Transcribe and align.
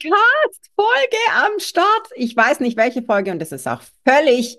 Podcast-Folge 0.00 1.16
am 1.34 1.58
Start. 1.58 2.08
Ich 2.14 2.34
weiß 2.34 2.60
nicht, 2.60 2.76
welche 2.76 3.02
Folge 3.02 3.32
und 3.32 3.42
es 3.42 3.52
ist 3.52 3.68
auch 3.68 3.82
völlig 4.06 4.58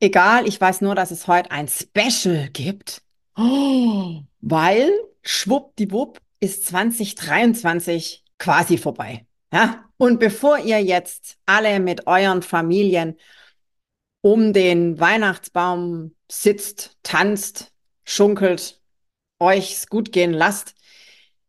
egal. 0.00 0.48
Ich 0.48 0.58
weiß 0.60 0.80
nur, 0.80 0.94
dass 0.94 1.10
es 1.10 1.26
heute 1.26 1.50
ein 1.50 1.68
Special 1.68 2.48
gibt, 2.48 3.02
oh, 3.36 4.22
weil 4.40 4.90
schwuppdiwupp 5.22 6.20
ist 6.40 6.66
2023 6.66 8.24
quasi 8.38 8.78
vorbei. 8.78 9.26
Ja? 9.52 9.84
Und 9.98 10.18
bevor 10.18 10.58
ihr 10.58 10.82
jetzt 10.82 11.36
alle 11.44 11.78
mit 11.78 12.06
euren 12.06 12.42
Familien 12.42 13.18
um 14.22 14.52
den 14.54 14.98
Weihnachtsbaum 14.98 16.14
sitzt, 16.30 16.96
tanzt, 17.02 17.72
schunkelt, 18.04 18.80
euch's 19.38 19.86
gut 19.88 20.12
gehen 20.12 20.32
lasst, 20.32 20.74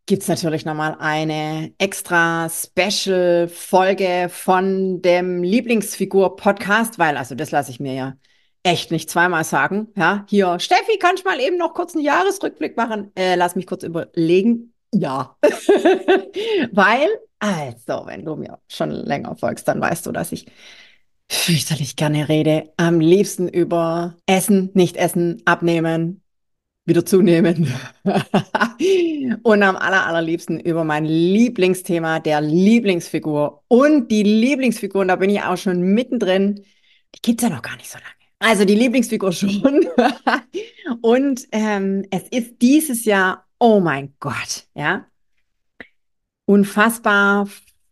gibt's 0.06 0.28
natürlich 0.28 0.66
nochmal 0.66 0.98
eine 1.00 1.74
extra 1.78 2.50
Special-Folge 2.50 4.30
von 4.30 5.02
dem 5.02 5.44
Lieblingsfigur-Podcast, 5.44 7.00
weil, 7.00 7.18
also 7.18 7.36
das 7.36 7.52
lasse 7.52 7.72
ich 7.72 7.80
mir 7.80 7.94
ja 7.94 8.14
echt 8.64 8.92
nicht 8.92 9.10
zweimal 9.10 9.44
sagen. 9.44 9.88
Ja, 9.96 10.26
hier, 10.30 10.60
Steffi, 10.60 10.98
kannst 11.00 11.26
du 11.26 11.30
mal 11.30 11.40
eben 11.40 11.58
noch 11.58 11.74
kurz 11.74 11.96
einen 11.96 12.04
Jahresrückblick 12.04 12.76
machen? 12.78 13.12
Äh, 13.16 13.36
lass 13.36 13.56
mich 13.56 13.68
kurz 13.68 13.84
überlegen. 13.84 14.74
Ja. 14.94 15.38
weil, 16.72 17.08
also, 17.40 18.06
wenn 18.06 18.26
du 18.26 18.36
mir 18.36 18.60
schon 18.68 18.92
länger 18.92 19.36
folgst, 19.36 19.68
dann 19.68 19.82
weißt 19.82 20.06
du, 20.06 20.12
dass 20.12 20.32
ich 20.32 20.46
fürchterlich 21.30 21.96
gerne 21.96 22.30
rede. 22.30 22.72
Am 22.78 23.00
liebsten 23.00 23.48
über 23.48 24.16
Essen, 24.26 24.70
nicht 24.74 24.98
Essen, 24.98 25.42
abnehmen, 25.46 26.23
wieder 26.86 27.06
zunehmen. 27.06 27.74
und 29.44 29.64
am 29.64 29.76
aller, 29.76 30.06
allerliebsten 30.06 30.60
über 30.60 30.84
mein 30.84 31.06
Lieblingsthema 31.06 32.20
der 32.20 32.42
Lieblingsfigur. 32.42 33.64
Und 33.68 34.10
die 34.10 34.24
Lieblingsfigur, 34.24 35.02
und 35.02 35.08
da 35.08 35.16
bin 35.16 35.30
ich 35.30 35.42
auch 35.42 35.58
schon 35.58 35.82
mittendrin, 35.94 36.64
die 37.16 37.22
gibt's 37.22 37.44
ja 37.44 37.50
noch 37.50 37.62
gar 37.62 37.78
nicht 37.78 37.90
so 37.90 37.98
lange. 37.98 38.10
Also 38.40 38.66
die 38.66 38.76
Lieblingsfigur 38.76 39.32
schon. 39.34 39.88
und 41.02 41.48
ähm, 41.52 42.06
es 42.12 42.24
ist 42.30 42.62
dieses 42.62 43.06
Jahr, 43.06 43.48
oh 43.60 43.80
mein 43.80 44.14
Gott, 44.20 44.68
ja, 44.76 45.06
unfassbar 46.46 47.48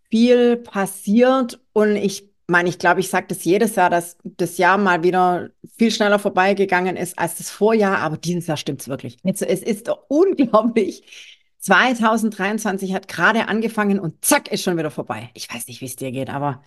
viel 0.10 0.58
passiert 0.58 1.62
und 1.72 1.96
ich 1.96 2.31
meine, 2.52 2.70
ich 2.70 2.78
glaube, 2.78 3.00
ich 3.00 3.10
sage 3.10 3.26
das 3.30 3.44
jedes 3.44 3.76
Jahr, 3.76 3.90
dass 3.90 4.18
das 4.24 4.60
Jahr 4.60 4.78
mal 4.78 5.02
wieder 5.02 5.50
viel 5.78 5.90
schneller 5.90 6.20
vorbeigegangen 6.20 6.96
ist 6.96 7.18
als 7.18 7.36
das 7.36 7.50
Vorjahr, 7.50 7.98
aber 7.98 8.18
dieses 8.18 8.46
Jahr 8.46 8.58
stimmt 8.58 8.82
es 8.82 8.88
wirklich. 8.88 9.18
Also, 9.24 9.46
es 9.46 9.64
ist 9.64 9.90
unglaublich. 10.10 11.40
2023 11.60 12.94
hat 12.94 13.08
gerade 13.08 13.48
angefangen 13.48 14.00
und 14.00 14.24
zack, 14.24 14.52
ist 14.52 14.64
schon 14.64 14.78
wieder 14.78 14.92
vorbei. 14.92 15.30
Ich 15.34 15.52
weiß 15.52 15.68
nicht, 15.68 15.82
wie 15.82 15.86
es 15.86 15.96
dir 15.96 16.12
geht, 16.12 16.30
aber 16.30 16.64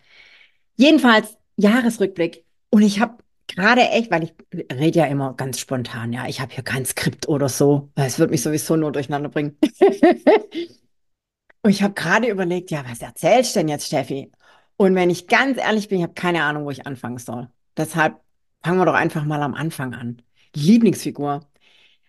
jedenfalls 0.76 1.36
Jahresrückblick. 1.56 2.44
Und 2.70 2.82
ich 2.82 3.00
habe 3.00 3.18
gerade 3.46 3.82
echt, 3.82 4.10
weil 4.10 4.24
ich 4.24 4.34
rede 4.72 5.00
ja 5.00 5.06
immer 5.06 5.34
ganz 5.34 5.60
spontan, 5.60 6.12
ja, 6.12 6.26
ich 6.26 6.40
habe 6.40 6.54
hier 6.54 6.64
kein 6.64 6.84
Skript 6.84 7.28
oder 7.28 7.48
so. 7.48 7.90
Es 7.94 8.18
wird 8.18 8.30
mich 8.30 8.42
sowieso 8.42 8.76
nur 8.76 8.92
durcheinander 8.92 9.28
bringen. 9.28 9.56
und 11.62 11.70
ich 11.70 11.82
habe 11.82 11.94
gerade 11.94 12.28
überlegt, 12.28 12.70
ja, 12.70 12.84
was 12.88 13.02
erzählst 13.02 13.54
du 13.54 13.60
denn 13.60 13.68
jetzt, 13.68 13.86
Steffi? 13.86 14.30
Und 14.76 14.94
wenn 14.94 15.10
ich 15.10 15.26
ganz 15.28 15.58
ehrlich 15.58 15.88
bin, 15.88 15.98
ich 15.98 16.04
habe 16.04 16.14
keine 16.14 16.42
Ahnung, 16.44 16.64
wo 16.64 16.70
ich 16.70 16.86
anfangen 16.86 17.18
soll. 17.18 17.48
Deshalb 17.76 18.20
fangen 18.62 18.78
wir 18.78 18.86
doch 18.86 18.94
einfach 18.94 19.24
mal 19.24 19.42
am 19.42 19.54
Anfang 19.54 19.94
an. 19.94 20.22
Lieblingsfigur. 20.54 21.46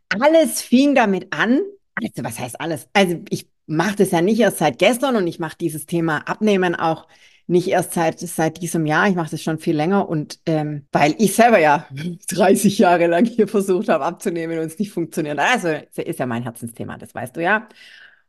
Alles 0.10 0.62
fing 0.62 0.96
damit 0.96 1.34
an. 1.34 1.62
Also, 1.96 2.24
was 2.24 2.40
heißt 2.40 2.60
alles? 2.62 2.88
Also, 2.94 3.22
ich 3.30 3.50
mache 3.68 3.96
das 3.98 4.12
ja 4.12 4.22
nicht 4.22 4.40
erst 4.40 4.60
seit 4.60 4.80
gestern 4.80 5.16
und 5.16 5.28
ich 5.28 5.40
mache 5.40 5.58
dieses 5.60 5.86
Thema 5.86 6.20
Abnehmen 6.28 6.76
auch 6.76 7.08
nicht 7.48 7.68
erst 7.68 7.94
seit, 7.94 8.20
seit 8.20 8.62
diesem 8.62 8.86
Jahr. 8.86 9.08
Ich 9.08 9.16
mache 9.16 9.32
das 9.32 9.42
schon 9.42 9.60
viel 9.60 9.76
länger 9.76 10.10
und 10.10 10.40
ähm, 10.48 10.88
weil 10.92 11.16
ich 11.20 11.36
selber 11.36 11.60
ja 11.60 11.88
30 12.30 12.78
Jahre 12.80 13.08
lang 13.08 13.26
hier 13.26 13.48
versucht 13.48 13.90
habe 13.90 14.06
abzunehmen 14.06 14.58
und 14.60 14.66
es 14.66 14.80
nicht 14.80 14.92
funktioniert. 14.92 15.40
Also, 15.40 15.70
ist 15.96 16.20
ja 16.20 16.26
mein 16.26 16.44
Herzensthema, 16.44 16.98
das 16.98 17.14
weißt 17.14 17.36
du 17.36 17.42
ja. 17.44 17.68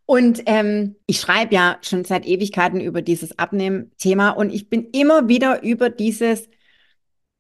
Und 0.06 0.42
ähm, 0.46 0.96
ich 1.06 1.20
schreibe 1.20 1.54
ja 1.54 1.78
schon 1.82 2.04
seit 2.04 2.26
Ewigkeiten 2.26 2.80
über 2.80 3.02
dieses 3.02 3.38
Abnehmen-Thema 3.38 4.30
und 4.30 4.52
ich 4.52 4.70
bin 4.70 4.88
immer 4.92 5.28
wieder 5.28 5.62
über 5.62 5.90
dieses 5.90 6.48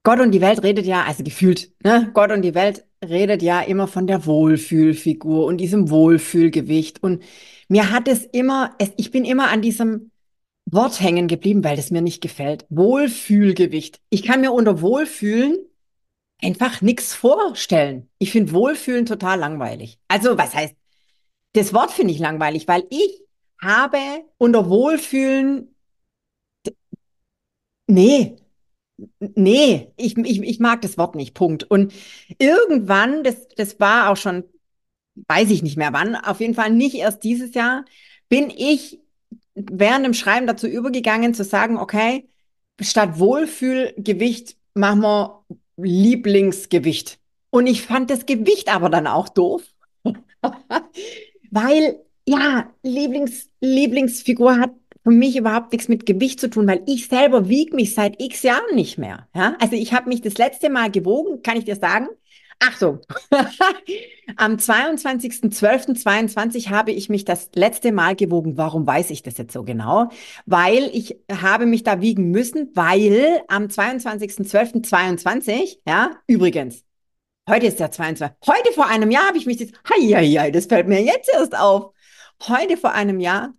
Gott 0.06 0.20
und 0.20 0.30
die 0.30 0.40
Welt 0.40 0.62
redet 0.62 0.86
ja, 0.86 1.02
also 1.02 1.24
gefühlt, 1.24 1.72
ne? 1.82 2.12
Gott 2.14 2.30
und 2.30 2.42
die 2.42 2.54
Welt 2.54 2.84
redet 3.04 3.42
ja 3.42 3.60
immer 3.60 3.88
von 3.88 4.06
der 4.06 4.24
Wohlfühlfigur 4.24 5.44
und 5.44 5.58
diesem 5.58 5.90
Wohlfühlgewicht. 5.90 7.02
Und 7.02 7.24
mir 7.68 7.90
hat 7.90 8.06
es 8.06 8.24
immer, 8.24 8.72
es, 8.78 8.92
ich 8.96 9.10
bin 9.10 9.24
immer 9.24 9.48
an 9.50 9.62
diesem 9.62 10.12
Wort 10.64 11.00
hängen 11.00 11.26
geblieben, 11.26 11.64
weil 11.64 11.76
es 11.76 11.90
mir 11.90 12.02
nicht 12.02 12.20
gefällt. 12.20 12.66
Wohlfühlgewicht. 12.68 14.00
Ich 14.10 14.22
kann 14.22 14.40
mir 14.40 14.52
unter 14.52 14.80
Wohlfühlen 14.80 15.58
einfach 16.40 16.82
nichts 16.82 17.12
vorstellen. 17.12 18.08
Ich 18.18 18.30
finde 18.30 18.52
Wohlfühlen 18.52 19.06
total 19.06 19.40
langweilig. 19.40 19.98
Also, 20.06 20.38
was 20.38 20.54
heißt 20.54 20.76
das 21.56 21.72
Wort 21.72 21.90
finde 21.90 22.12
ich 22.12 22.18
langweilig, 22.20 22.68
weil 22.68 22.84
ich 22.90 23.22
habe 23.60 23.98
unter 24.38 24.68
Wohlfühlen, 24.68 25.74
nee, 27.86 28.36
nee, 29.20 29.92
ich, 29.96 30.16
ich, 30.18 30.42
ich 30.42 30.60
mag 30.60 30.82
das 30.82 30.98
Wort 30.98 31.14
nicht, 31.14 31.34
Punkt. 31.34 31.64
Und 31.64 31.92
irgendwann, 32.38 33.24
das, 33.24 33.48
das 33.56 33.80
war 33.80 34.10
auch 34.10 34.16
schon, 34.16 34.44
weiß 35.28 35.50
ich 35.50 35.62
nicht 35.62 35.76
mehr 35.76 35.92
wann, 35.92 36.16
auf 36.16 36.40
jeden 36.40 36.54
Fall 36.54 36.70
nicht 36.70 36.94
erst 36.94 37.24
dieses 37.24 37.54
Jahr, 37.54 37.84
bin 38.28 38.50
ich 38.50 39.00
während 39.54 40.04
dem 40.04 40.14
Schreiben 40.14 40.46
dazu 40.46 40.66
übergegangen 40.66 41.32
zu 41.34 41.44
sagen, 41.44 41.78
okay, 41.78 42.28
statt 42.80 43.18
Wohlfühlgewicht 43.18 44.56
machen 44.74 45.00
wir 45.00 45.44
Lieblingsgewicht. 45.78 47.18
Und 47.50 47.66
ich 47.66 47.82
fand 47.82 48.10
das 48.10 48.26
Gewicht 48.26 48.74
aber 48.74 48.90
dann 48.90 49.06
auch 49.06 49.28
doof. 49.28 49.62
weil 51.50 51.98
ja, 52.26 52.70
Lieblings, 52.82 53.48
Lieblingsfigur 53.60 54.58
hat 54.58 54.72
für 55.04 55.12
mich 55.12 55.36
überhaupt 55.36 55.72
nichts 55.72 55.88
mit 55.88 56.04
Gewicht 56.04 56.40
zu 56.40 56.50
tun, 56.50 56.66
weil 56.66 56.82
ich 56.86 57.06
selber 57.06 57.48
wiege 57.48 57.76
mich 57.76 57.94
seit 57.94 58.20
x 58.20 58.42
Jahren 58.42 58.74
nicht 58.74 58.98
mehr. 58.98 59.28
Ja? 59.34 59.56
Also 59.60 59.76
ich 59.76 59.92
habe 59.92 60.08
mich 60.08 60.22
das 60.22 60.36
letzte 60.36 60.68
Mal 60.68 60.90
gewogen, 60.90 61.42
kann 61.42 61.56
ich 61.56 61.64
dir 61.64 61.76
sagen. 61.76 62.08
Achtung, 62.58 63.00
am 64.36 64.56
22.12.22 64.56 66.70
habe 66.70 66.90
ich 66.90 67.10
mich 67.10 67.26
das 67.26 67.50
letzte 67.54 67.92
Mal 67.92 68.16
gewogen. 68.16 68.56
Warum 68.56 68.86
weiß 68.86 69.10
ich 69.10 69.22
das 69.22 69.36
jetzt 69.36 69.52
so 69.52 69.62
genau? 69.62 70.08
Weil 70.46 70.88
ich 70.92 71.18
habe 71.30 71.66
mich 71.66 71.82
da 71.82 72.00
wiegen 72.00 72.30
müssen, 72.30 72.70
weil 72.74 73.42
am 73.48 73.64
22.12.22, 73.64 75.80
ja, 75.86 76.12
übrigens, 76.26 76.85
Heute 77.48 77.66
ist 77.66 77.78
der 77.78 77.92
22. 77.92 78.38
Heute 78.44 78.72
vor 78.72 78.88
einem 78.88 79.12
Jahr 79.12 79.28
habe 79.28 79.38
ich 79.38 79.46
mich 79.46 79.58
das, 79.58 79.68
hei, 79.88 80.50
das 80.50 80.66
fällt 80.66 80.88
mir 80.88 81.00
jetzt 81.00 81.30
erst 81.32 81.56
auf. 81.56 81.92
Heute 82.48 82.76
vor 82.76 82.90
einem 82.90 83.20
Jahr 83.20 83.54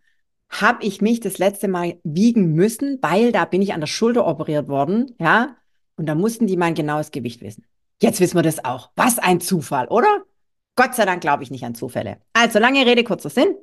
habe 0.50 0.84
ich 0.84 1.02
mich 1.02 1.22
das 1.22 1.38
letzte 1.38 1.70
Mal 1.70 1.98
wiegen 2.04 2.52
müssen, 2.52 3.00
weil 3.02 3.32
da 3.32 3.46
bin 3.46 3.62
ich 3.62 3.74
an 3.74 3.80
der 3.80 3.88
Schulter 3.88 4.28
operiert 4.28 4.68
worden, 4.68 5.16
ja, 5.20 5.56
und 5.96 6.06
da 6.06 6.16
mussten 6.16 6.48
die 6.48 6.58
mein 6.58 6.76
genaues 6.76 7.12
Gewicht 7.12 7.42
wissen. 7.42 7.66
Jetzt 8.02 8.20
wissen 8.20 8.36
wir 8.36 8.44
das 8.44 8.64
auch. 8.66 8.92
Was 8.98 9.20
ein 9.20 9.40
Zufall, 9.40 9.88
oder? 9.88 10.26
Gott 10.76 10.94
sei 10.94 11.06
Dank 11.06 11.22
glaube 11.22 11.44
ich 11.44 11.52
nicht 11.52 11.64
an 11.64 11.74
Zufälle. 11.74 12.18
Also 12.34 12.60
lange 12.60 12.86
Rede, 12.86 13.06
kurzer 13.06 13.30
Sinn. 13.30 13.56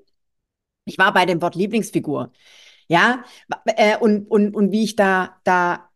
Ich 0.87 0.97
war 0.97 1.13
bei 1.13 1.27
dem 1.27 1.43
Wort 1.43 1.55
Lieblingsfigur. 1.55 2.33
Ja, 2.89 3.25
äh, 3.67 3.99
und, 3.99 4.27
und, 4.31 4.57
und 4.57 4.73
wie 4.73 4.85
ich 4.85 4.97
da, 4.97 5.37
da, 5.45 5.91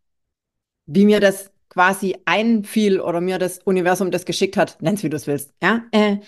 wie 0.85 1.07
mir 1.07 1.21
das 1.21 1.51
quasi 1.69 2.17
einfiel 2.25 3.01
oder 3.01 3.21
mir 3.21 3.39
das 3.39 3.59
Universum 3.65 4.11
das 4.11 4.25
geschickt 4.25 4.57
hat, 4.57 4.79
nenn's 4.81 5.03
wie 5.03 5.11
du 5.11 5.17
es 5.17 5.27
willst. 5.27 5.53
Ja, 5.63 5.85
äh, 5.93 6.19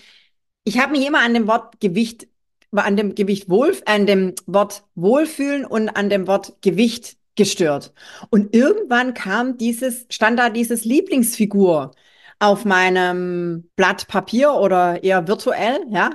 ich 0.63 0.79
habe 0.79 0.91
mich 0.91 1.05
immer 1.05 1.19
an 1.19 1.33
dem 1.33 1.47
Wort 1.47 1.79
Gewicht, 1.79 2.27
an 2.71 2.95
dem 2.95 3.15
Gewicht 3.15 3.49
wohl, 3.49 3.75
an 3.85 4.05
dem 4.05 4.35
Wort 4.45 4.83
Wohlfühlen 4.95 5.65
und 5.65 5.89
an 5.89 6.09
dem 6.09 6.27
Wort 6.27 6.61
Gewicht 6.61 7.17
gestört. 7.35 7.93
Und 8.29 8.55
irgendwann 8.55 9.13
kam 9.13 9.57
dieses, 9.57 10.05
stand 10.09 10.39
da 10.39 10.49
dieses 10.49 10.85
Lieblingsfigur 10.85 11.91
auf 12.39 12.65
meinem 12.65 13.69
Blatt 13.75 14.07
Papier 14.07 14.53
oder 14.53 15.03
eher 15.03 15.27
virtuell, 15.27 15.79
ja. 15.89 16.11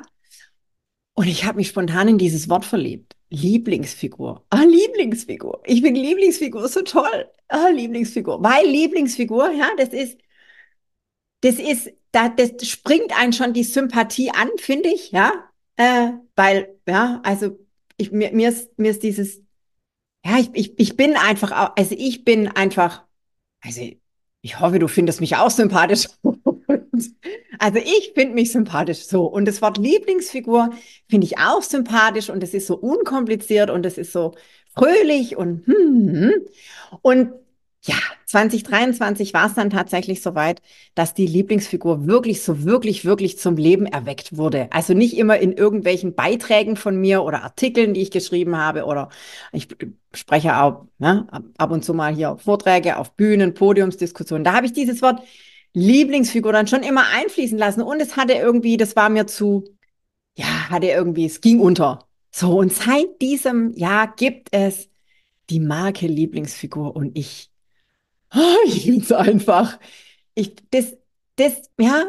Und 1.14 1.28
ich 1.28 1.44
habe 1.44 1.56
mich 1.56 1.68
spontan 1.68 2.08
in 2.08 2.18
dieses 2.18 2.48
Wort 2.48 2.64
verliebt. 2.64 3.15
Lieblingsfigur. 3.30 4.44
Ah, 4.50 4.62
Lieblingsfigur. 4.62 5.62
Ich 5.66 5.82
finde 5.82 6.00
Lieblingsfigur 6.00 6.68
so 6.68 6.82
toll. 6.82 7.28
Ah, 7.48 7.68
Lieblingsfigur. 7.68 8.42
Weil 8.42 8.66
Lieblingsfigur, 8.66 9.50
ja, 9.52 9.68
das 9.76 9.90
ist, 9.90 10.18
das 11.40 11.56
ist, 11.56 11.92
da, 12.12 12.28
das 12.28 12.66
springt 12.66 13.18
einen 13.18 13.32
schon 13.32 13.52
die 13.52 13.64
Sympathie 13.64 14.30
an, 14.30 14.48
finde 14.58 14.88
ich, 14.88 15.10
ja. 15.12 15.32
Äh, 15.76 16.12
weil, 16.34 16.78
ja, 16.88 17.20
also 17.24 17.58
ich, 17.96 18.12
mir, 18.12 18.32
mir, 18.32 18.48
ist, 18.48 18.78
mir 18.78 18.90
ist 18.90 19.02
dieses, 19.02 19.42
ja, 20.24 20.38
ich, 20.38 20.50
ich, 20.54 20.78
ich 20.78 20.96
bin 20.96 21.16
einfach, 21.16 21.74
also 21.76 21.94
ich 21.96 22.24
bin 22.24 22.48
einfach, 22.48 23.04
also 23.60 23.82
ich 24.42 24.60
hoffe, 24.60 24.78
du 24.78 24.88
findest 24.88 25.20
mich 25.20 25.36
auch 25.36 25.50
sympathisch. 25.50 26.08
Also 27.58 27.78
ich 27.78 28.12
finde 28.14 28.34
mich 28.34 28.52
sympathisch 28.52 29.06
so. 29.06 29.24
Und 29.24 29.46
das 29.46 29.62
Wort 29.62 29.78
Lieblingsfigur 29.78 30.70
finde 31.08 31.26
ich 31.26 31.38
auch 31.38 31.62
sympathisch 31.62 32.30
und 32.30 32.42
es 32.42 32.54
ist 32.54 32.66
so 32.66 32.76
unkompliziert 32.76 33.70
und 33.70 33.86
es 33.86 33.98
ist 33.98 34.12
so 34.12 34.34
fröhlich 34.74 35.36
und 35.36 35.66
hm, 35.66 36.08
hm, 36.12 36.32
und 37.02 37.32
ja, 37.86 37.96
2023 38.26 39.32
war 39.32 39.46
es 39.46 39.54
dann 39.54 39.70
tatsächlich 39.70 40.20
soweit, 40.20 40.60
dass 40.96 41.14
die 41.14 41.26
Lieblingsfigur 41.26 42.06
wirklich 42.06 42.42
so 42.42 42.64
wirklich, 42.64 43.04
wirklich 43.04 43.38
zum 43.38 43.56
Leben 43.56 43.86
erweckt 43.86 44.36
wurde. 44.36 44.68
Also 44.72 44.92
nicht 44.92 45.16
immer 45.16 45.38
in 45.38 45.52
irgendwelchen 45.52 46.14
Beiträgen 46.14 46.74
von 46.76 47.00
mir 47.00 47.22
oder 47.22 47.44
Artikeln, 47.44 47.94
die 47.94 48.02
ich 48.02 48.10
geschrieben 48.10 48.56
habe 48.56 48.86
oder 48.86 49.08
ich 49.52 49.68
spreche 50.12 50.56
auch 50.60 50.86
ne, 50.98 51.28
ab 51.56 51.70
und 51.70 51.84
zu 51.84 51.94
mal 51.94 52.14
hier 52.14 52.36
Vorträge 52.38 52.96
auf 52.98 53.12
Bühnen, 53.12 53.54
Podiumsdiskussionen. 53.54 54.42
Da 54.42 54.54
habe 54.54 54.66
ich 54.66 54.72
dieses 54.72 55.00
Wort 55.00 55.22
Lieblingsfigur 55.76 56.52
dann 56.52 56.66
schon 56.66 56.82
immer 56.82 57.04
einfließen 57.12 57.58
lassen 57.58 57.82
und 57.82 58.00
es 58.00 58.16
hatte 58.16 58.32
irgendwie, 58.32 58.76
das 58.76 58.96
war 58.96 59.10
mir 59.10 59.26
zu, 59.26 59.64
ja, 60.34 60.70
hatte 60.70 60.86
irgendwie, 60.86 61.26
es 61.26 61.40
ging 61.40 61.60
unter. 61.60 62.08
So, 62.30 62.58
und 62.58 62.72
seit 62.72 63.20
diesem 63.20 63.72
Jahr 63.74 64.14
gibt 64.16 64.48
es 64.52 64.88
die 65.50 65.60
Marke 65.60 66.06
Lieblingsfigur 66.06 66.96
und 66.96 67.16
ich 67.16 67.50
ich 68.66 68.84
finde 68.84 69.02
es 69.02 69.12
einfach. 69.12 69.78
Ich, 70.34 70.54
das, 70.70 70.96
das, 71.36 71.70
ja, 71.78 72.04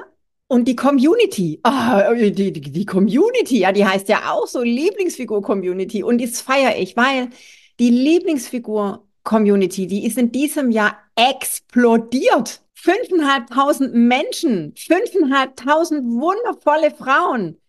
und 0.47 0.67
die 0.67 0.75
Community, 0.75 1.59
ah, 1.63 2.13
die, 2.13 2.51
die, 2.53 2.85
Community, 2.85 3.59
ja, 3.59 3.71
die 3.71 3.85
heißt 3.85 4.07
ja 4.07 4.31
auch 4.31 4.47
so 4.47 4.61
Lieblingsfigur-Community 4.61 6.03
und 6.03 6.21
das 6.21 6.41
feiere 6.41 6.77
ich, 6.77 6.95
weil 6.95 7.29
die 7.79 7.89
Lieblingsfigur-Community, 9.27 9.87
die 9.87 10.05
ist 10.05 10.17
in 10.17 10.31
diesem 10.31 10.71
Jahr 10.71 10.97
explodiert. 11.15 12.61
Fünfeinhalbtausend 12.73 13.93
Menschen, 13.93 14.73
fünfeinhalbtausend 14.75 16.03
wundervolle 16.05 16.91
Frauen. 16.91 17.59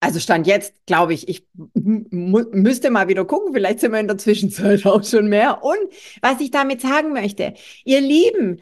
Also 0.00 0.18
stand 0.18 0.46
jetzt, 0.46 0.74
glaube 0.86 1.12
ich, 1.12 1.28
ich 1.28 1.46
müsste 1.74 2.90
mal 2.90 3.08
wieder 3.08 3.24
gucken, 3.24 3.52
vielleicht 3.52 3.80
sind 3.80 3.92
wir 3.92 4.00
in 4.00 4.08
der 4.08 4.18
Zwischenzeit 4.18 4.86
auch 4.86 5.04
schon 5.04 5.28
mehr. 5.28 5.62
Und 5.62 5.78
was 6.22 6.40
ich 6.40 6.50
damit 6.50 6.80
sagen 6.80 7.12
möchte, 7.12 7.54
ihr 7.84 8.00
Lieben, 8.00 8.60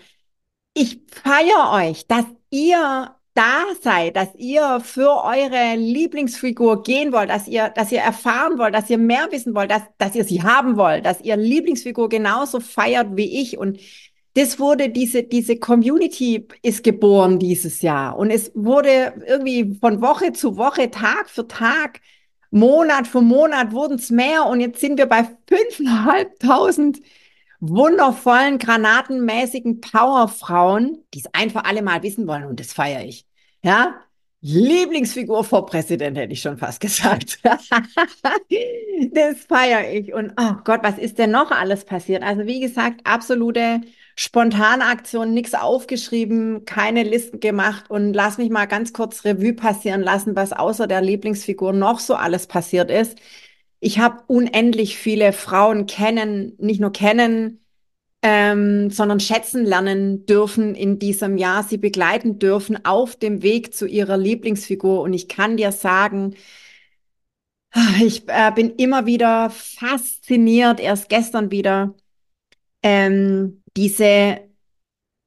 ich 0.74 1.00
feiere 1.10 1.72
euch, 1.72 2.06
dass 2.06 2.24
ihr 2.50 3.14
da 3.38 3.62
seid, 3.80 4.16
dass 4.16 4.34
ihr 4.36 4.80
für 4.80 5.24
eure 5.24 5.76
Lieblingsfigur 5.76 6.82
gehen 6.82 7.12
wollt, 7.12 7.30
dass 7.30 7.46
ihr, 7.46 7.68
dass 7.68 7.92
ihr 7.92 8.00
erfahren 8.00 8.58
wollt, 8.58 8.74
dass 8.74 8.90
ihr 8.90 8.98
mehr 8.98 9.28
wissen 9.30 9.54
wollt, 9.54 9.70
dass, 9.70 9.82
dass 9.96 10.16
ihr 10.16 10.24
sie 10.24 10.42
haben 10.42 10.76
wollt, 10.76 11.06
dass 11.06 11.20
ihr 11.20 11.36
Lieblingsfigur 11.36 12.08
genauso 12.08 12.58
feiert 12.58 13.16
wie 13.16 13.40
ich 13.40 13.56
und 13.56 13.78
das 14.34 14.58
wurde, 14.58 14.90
diese, 14.90 15.22
diese 15.24 15.56
Community 15.56 16.46
ist 16.62 16.84
geboren 16.84 17.38
dieses 17.38 17.82
Jahr. 17.82 18.16
Und 18.16 18.30
es 18.30 18.52
wurde 18.54 19.14
irgendwie 19.26 19.76
von 19.80 20.00
Woche 20.00 20.32
zu 20.32 20.56
Woche, 20.56 20.90
Tag 20.90 21.28
für 21.28 21.48
Tag, 21.48 22.00
Monat 22.50 23.06
für 23.08 23.20
Monat 23.20 23.72
wurden 23.72 23.98
es 23.98 24.10
mehr. 24.10 24.46
Und 24.46 24.60
jetzt 24.60 24.80
sind 24.80 24.96
wir 24.98 25.06
bei 25.06 25.22
5.500 25.50 27.00
wundervollen, 27.60 28.58
granatenmäßigen 28.58 29.80
Powerfrauen, 29.80 31.04
die 31.14 31.20
es 31.20 31.34
einfach 31.34 31.64
alle 31.64 31.82
mal 31.82 32.02
wissen 32.02 32.26
wollen. 32.28 32.44
Und 32.44 32.60
das 32.60 32.72
feiere 32.72 33.04
ich. 33.04 33.27
Ja, 33.62 34.08
Lieblingsfigur 34.40 35.42
vor 35.42 35.66
Präsident, 35.66 36.16
hätte 36.16 36.32
ich 36.32 36.40
schon 36.40 36.58
fast 36.58 36.80
gesagt. 36.80 37.40
das 37.42 39.38
feiere 39.48 39.92
ich. 39.92 40.14
Und 40.14 40.32
oh 40.38 40.54
Gott, 40.64 40.80
was 40.82 40.98
ist 40.98 41.18
denn 41.18 41.32
noch 41.32 41.50
alles 41.50 41.84
passiert? 41.84 42.22
Also 42.22 42.46
wie 42.46 42.60
gesagt, 42.60 43.00
absolute 43.04 43.80
Spontanaktion, 44.16 45.34
nichts 45.34 45.54
aufgeschrieben, 45.54 46.64
keine 46.64 47.02
Listen 47.02 47.40
gemacht 47.40 47.90
und 47.90 48.12
lass 48.14 48.38
mich 48.38 48.50
mal 48.50 48.66
ganz 48.66 48.92
kurz 48.92 49.24
Revue 49.24 49.54
passieren 49.54 50.02
lassen, 50.02 50.36
was 50.36 50.52
außer 50.52 50.86
der 50.86 51.02
Lieblingsfigur 51.02 51.72
noch 51.72 51.98
so 52.00 52.14
alles 52.14 52.46
passiert 52.46 52.90
ist. 52.90 53.18
Ich 53.80 53.98
habe 53.98 54.22
unendlich 54.28 54.98
viele 54.98 55.32
Frauen 55.32 55.86
kennen, 55.86 56.54
nicht 56.58 56.80
nur 56.80 56.92
kennen, 56.92 57.60
ähm, 58.22 58.90
sondern 58.90 59.20
schätzen 59.20 59.64
lernen 59.64 60.26
dürfen 60.26 60.74
in 60.74 60.98
diesem 60.98 61.38
Jahr, 61.38 61.62
sie 61.62 61.78
begleiten 61.78 62.38
dürfen 62.38 62.84
auf 62.84 63.16
dem 63.16 63.42
Weg 63.42 63.74
zu 63.74 63.86
ihrer 63.86 64.16
Lieblingsfigur. 64.16 65.00
Und 65.02 65.12
ich 65.12 65.28
kann 65.28 65.56
dir 65.56 65.72
sagen, 65.72 66.34
ich 68.02 68.28
äh, 68.28 68.52
bin 68.54 68.70
immer 68.70 69.06
wieder 69.06 69.50
fasziniert, 69.50 70.80
erst 70.80 71.08
gestern 71.08 71.50
wieder, 71.50 71.94
ähm, 72.82 73.62
diese, 73.76 74.40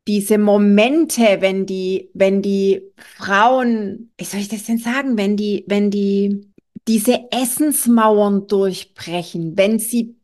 diese 0.08 0.38
Momente, 0.38 1.38
wenn 1.40 1.66
die, 1.66 2.10
wenn 2.14 2.42
die 2.42 2.82
Frauen, 2.98 4.12
wie 4.18 4.26
soll 4.26 4.42
ich 4.42 4.50
das 4.50 4.64
denn 4.64 4.78
sagen, 4.78 5.18
wenn 5.18 5.38
die, 5.38 5.64
wenn 5.68 5.92
die 5.92 6.52
diese 6.88 7.32
Essensmauern 7.32 8.48
durchbrechen, 8.48 9.56
wenn 9.56 9.80
sie 9.80 10.16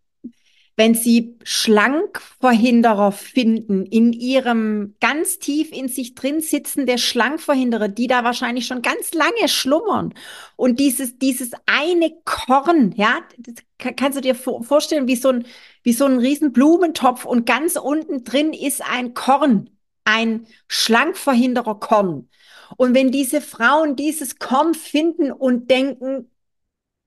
wenn 0.77 0.93
Sie 0.93 1.35
Schlankverhinderer 1.43 3.11
finden, 3.11 3.85
in 3.87 4.13
Ihrem 4.13 4.95
ganz 5.01 5.39
tief 5.39 5.71
in 5.71 5.89
sich 5.89 6.13
drin 6.13 6.39
sitzende 6.39 6.99
Schlankverhinderer, 6.99 7.87
die 7.87 8.05
da 8.05 8.23
wahrscheinlich 8.23 8.67
schon 8.67 8.83
ganz 8.83 9.13
lange 9.15 9.49
schlummern 9.49 10.13
und 10.55 10.79
dieses, 10.79 11.17
dieses 11.17 11.51
eine 11.65 12.13
Korn, 12.25 12.93
ja, 12.95 13.19
kannst 13.79 14.17
du 14.17 14.21
dir 14.21 14.35
vorstellen, 14.35 15.07
wie 15.07 15.15
so 15.15 15.29
ein, 15.29 15.45
wie 15.81 15.93
so 15.93 16.05
ein 16.05 16.19
riesen 16.19 16.53
Blumentopf 16.53 17.25
und 17.25 17.47
ganz 17.47 17.75
unten 17.75 18.23
drin 18.23 18.53
ist 18.53 18.83
ein 18.87 19.15
Korn, 19.15 19.71
ein 20.05 20.45
Schlankverhinderer 20.67 21.79
Korn. 21.79 22.29
Und 22.75 22.93
wenn 22.93 23.11
diese 23.11 23.41
Frauen 23.41 23.95
dieses 23.95 24.37
Korn 24.37 24.75
finden 24.75 25.31
und 25.31 25.71
denken, 25.71 26.29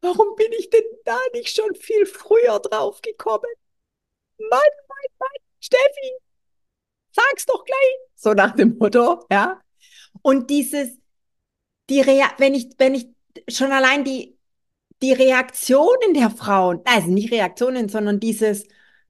Warum 0.02 0.35
bin 0.37 0.52
ich 0.58 0.70
denn 0.70 0.85
da 1.05 1.19
nicht 1.35 1.55
schon 1.55 1.75
viel 1.75 2.06
früher 2.06 2.58
drauf 2.61 3.02
gekommen? 3.02 3.50
Mann, 4.38 4.49
Mann, 4.88 5.11
Mann, 5.19 5.29
Steffi, 5.61 6.12
sag's 7.12 7.47
doch 7.47 7.64
gleich. 7.64 7.97
So 8.14 8.33
nach 8.33 8.54
dem 8.57 8.78
Motto, 8.78 9.25
ja. 9.30 9.61
Und 10.23 10.50
dieses, 10.50 10.99
die 11.88 12.00
Rea 12.00 12.30
wenn 12.38 12.54
ich, 12.54 12.71
wenn 12.78 12.95
ich 12.95 13.09
schon 13.49 13.73
allein 13.73 14.04
die, 14.04 14.38
die 15.02 15.12
Reaktionen 15.12 16.14
der 16.14 16.30
Frauen, 16.30 16.80
also 16.85 17.09
nicht 17.09 17.30
Reaktionen, 17.30 17.88
sondern 17.88 18.21
dieses, 18.21 18.64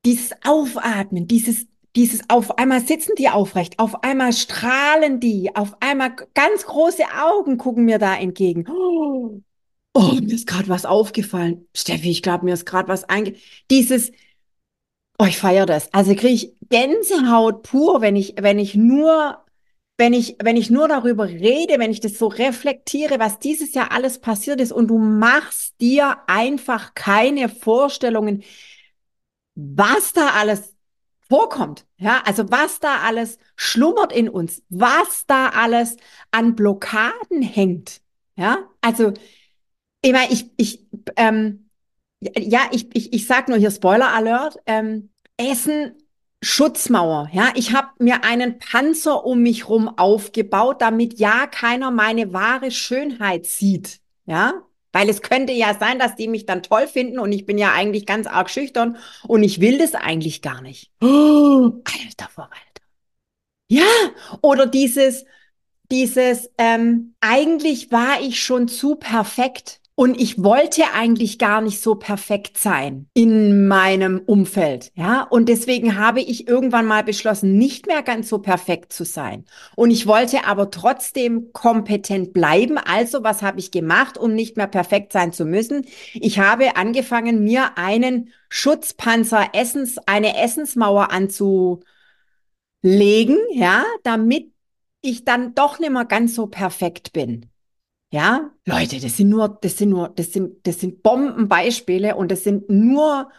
dieses 0.04 0.32
Aufatmen, 0.44 1.26
dieses, 1.26 1.66
dieses 1.96 2.28
auf 2.28 2.58
einmal 2.58 2.80
sitzen 2.80 3.14
die 3.16 3.28
aufrecht, 3.28 3.78
auf 3.78 4.02
einmal 4.02 4.32
strahlen 4.32 5.20
die, 5.20 5.54
auf 5.54 5.76
einmal 5.80 6.14
ganz 6.34 6.64
große 6.66 7.04
Augen 7.20 7.58
gucken 7.58 7.84
mir 7.84 7.98
da 7.98 8.16
entgegen. 8.16 8.68
Oh, 8.68 9.40
oh 9.94 10.12
mir 10.20 10.34
ist 10.34 10.46
gerade 10.46 10.68
was 10.68 10.84
aufgefallen. 10.84 11.66
Steffi, 11.76 12.10
ich 12.10 12.22
glaube, 12.22 12.44
mir 12.44 12.54
ist 12.54 12.66
gerade 12.66 12.88
was 12.88 13.04
einge... 13.04 13.34
Dieses, 13.70 14.12
oh, 15.18 15.24
ich 15.24 15.38
feiere 15.38 15.66
das. 15.66 15.92
Also 15.92 16.14
kriege 16.14 16.28
ich 16.34 16.54
Gänsehaut 16.68 17.62
pur, 17.62 18.00
wenn 18.00 18.16
ich, 18.16 18.34
wenn 18.40 18.58
ich 18.58 18.74
nur, 18.74 19.44
wenn 19.98 20.12
ich, 20.12 20.36
wenn 20.42 20.56
ich 20.56 20.70
nur 20.70 20.88
darüber 20.88 21.28
rede, 21.28 21.78
wenn 21.78 21.90
ich 21.90 22.00
das 22.00 22.18
so 22.18 22.28
reflektiere, 22.28 23.18
was 23.18 23.38
dieses 23.38 23.74
Jahr 23.74 23.92
alles 23.92 24.20
passiert 24.20 24.60
ist 24.60 24.72
und 24.72 24.88
du 24.88 24.98
machst 24.98 25.80
dir 25.80 26.18
einfach 26.26 26.94
keine 26.94 27.48
Vorstellungen, 27.48 28.42
was 29.54 30.12
da 30.12 30.30
alles 30.30 30.74
vorkommt. 31.28 31.86
Ja, 31.96 32.22
also 32.24 32.50
was 32.50 32.80
da 32.80 33.00
alles 33.00 33.38
schlummert 33.56 34.12
in 34.12 34.28
uns, 34.28 34.62
was 34.68 35.26
da 35.26 35.50
alles 35.50 35.96
an 36.30 36.56
Blockaden 36.56 37.42
hängt. 37.42 38.00
Ja, 38.36 38.70
also 38.80 39.12
ich 40.02 40.12
meine, 40.12 40.32
ich, 40.32 40.50
ich, 40.56 40.86
ähm, 41.16 41.70
ja, 42.20 42.62
ich, 42.72 42.88
ich, 42.94 43.12
ich 43.12 43.26
sag 43.26 43.48
nur 43.48 43.58
hier 43.58 43.70
Spoiler 43.70 44.12
Alert. 44.14 44.56
Ähm, 44.66 45.10
Essen 45.36 45.94
Schutzmauer. 46.42 47.28
Ja, 47.32 47.52
ich 47.54 47.74
habe 47.74 47.88
mir 47.98 48.24
einen 48.24 48.58
Panzer 48.58 49.24
um 49.24 49.42
mich 49.42 49.68
rum 49.68 49.88
aufgebaut, 49.88 50.80
damit 50.80 51.18
ja 51.18 51.46
keiner 51.46 51.90
meine 51.90 52.32
wahre 52.32 52.70
Schönheit 52.70 53.46
sieht. 53.46 54.00
Ja, 54.24 54.54
weil 54.92 55.08
es 55.08 55.22
könnte 55.22 55.52
ja 55.52 55.76
sein, 55.78 55.98
dass 55.98 56.16
die 56.16 56.28
mich 56.28 56.46
dann 56.46 56.62
toll 56.62 56.86
finden 56.86 57.18
und 57.18 57.32
ich 57.32 57.46
bin 57.46 57.58
ja 57.58 57.72
eigentlich 57.72 58.06
ganz 58.06 58.26
arg 58.26 58.50
schüchtern 58.50 58.96
und 59.26 59.42
ich 59.42 59.60
will 59.60 59.78
das 59.78 59.94
eigentlich 59.94 60.42
gar 60.42 60.62
nicht. 60.62 60.90
Oh, 61.00 61.06
alter 61.84 62.28
Verwalter. 62.28 62.56
Ja, 63.68 63.84
oder 64.42 64.66
dieses, 64.66 65.24
dieses, 65.90 66.50
ähm, 66.58 67.14
eigentlich 67.20 67.92
war 67.92 68.20
ich 68.20 68.42
schon 68.42 68.66
zu 68.66 68.96
perfekt 68.96 69.79
Und 70.00 70.18
ich 70.18 70.42
wollte 70.42 70.94
eigentlich 70.94 71.38
gar 71.38 71.60
nicht 71.60 71.82
so 71.82 71.94
perfekt 71.94 72.56
sein 72.56 73.10
in 73.12 73.68
meinem 73.68 74.22
Umfeld, 74.24 74.92
ja. 74.94 75.24
Und 75.24 75.50
deswegen 75.50 75.98
habe 75.98 76.22
ich 76.22 76.48
irgendwann 76.48 76.86
mal 76.86 77.04
beschlossen, 77.04 77.58
nicht 77.58 77.86
mehr 77.86 78.02
ganz 78.02 78.30
so 78.30 78.38
perfekt 78.38 78.94
zu 78.94 79.04
sein. 79.04 79.44
Und 79.76 79.90
ich 79.90 80.06
wollte 80.06 80.46
aber 80.46 80.70
trotzdem 80.70 81.52
kompetent 81.52 82.32
bleiben. 82.32 82.78
Also, 82.78 83.24
was 83.24 83.42
habe 83.42 83.58
ich 83.58 83.72
gemacht, 83.72 84.16
um 84.16 84.32
nicht 84.32 84.56
mehr 84.56 84.68
perfekt 84.68 85.12
sein 85.12 85.34
zu 85.34 85.44
müssen? 85.44 85.84
Ich 86.14 86.38
habe 86.38 86.76
angefangen, 86.76 87.44
mir 87.44 87.76
einen 87.76 88.30
Schutzpanzer 88.48 89.50
Essens, 89.52 89.98
eine 90.06 90.34
Essensmauer 90.42 91.12
anzulegen, 91.12 91.84
ja, 93.52 93.84
damit 94.02 94.50
ich 95.02 95.26
dann 95.26 95.54
doch 95.54 95.78
nicht 95.78 95.92
mehr 95.92 96.06
ganz 96.06 96.34
so 96.34 96.46
perfekt 96.46 97.12
bin. 97.12 97.49
Ja, 98.12 98.50
Leute, 98.66 98.98
das 99.00 99.16
sind 99.16 99.28
nur, 99.28 99.48
das 99.60 99.78
sind 99.78 99.90
nur, 99.90 100.08
das 100.08 100.32
sind, 100.32 100.66
das 100.66 100.80
sind 100.80 101.02
Bombenbeispiele 101.02 102.16
und 102.16 102.30
das 102.32 102.42
sind 102.42 102.68
nur 102.68 103.30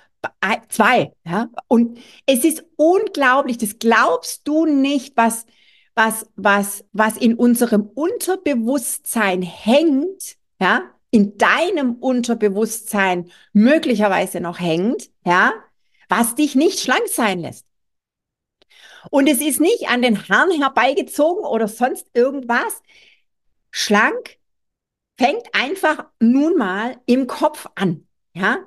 zwei, 0.69 1.13
ja. 1.25 1.49
Und 1.67 1.99
es 2.25 2.45
ist 2.45 2.63
unglaublich, 2.77 3.57
das 3.57 3.79
glaubst 3.79 4.47
du 4.47 4.65
nicht, 4.65 5.17
was, 5.17 5.45
was, 5.93 6.25
was, 6.35 6.85
was 6.93 7.17
in 7.17 7.35
unserem 7.35 7.83
Unterbewusstsein 7.83 9.41
hängt, 9.41 10.37
ja, 10.59 10.83
in 11.09 11.37
deinem 11.37 11.95
Unterbewusstsein 11.95 13.29
möglicherweise 13.51 14.39
noch 14.39 14.59
hängt, 14.59 15.09
ja, 15.25 15.51
was 16.07 16.35
dich 16.35 16.55
nicht 16.55 16.79
schlank 16.79 17.07
sein 17.07 17.39
lässt. 17.39 17.65
Und 19.09 19.27
es 19.27 19.41
ist 19.41 19.59
nicht 19.59 19.89
an 19.89 20.01
den 20.01 20.29
Haaren 20.29 20.61
herbeigezogen 20.61 21.43
oder 21.43 21.67
sonst 21.67 22.07
irgendwas. 22.13 22.81
Schlank 23.71 24.37
fängt 25.17 25.43
einfach 25.53 26.05
nun 26.19 26.57
mal 26.57 26.97
im 27.05 27.27
Kopf 27.27 27.67
an, 27.75 28.07
ja. 28.33 28.59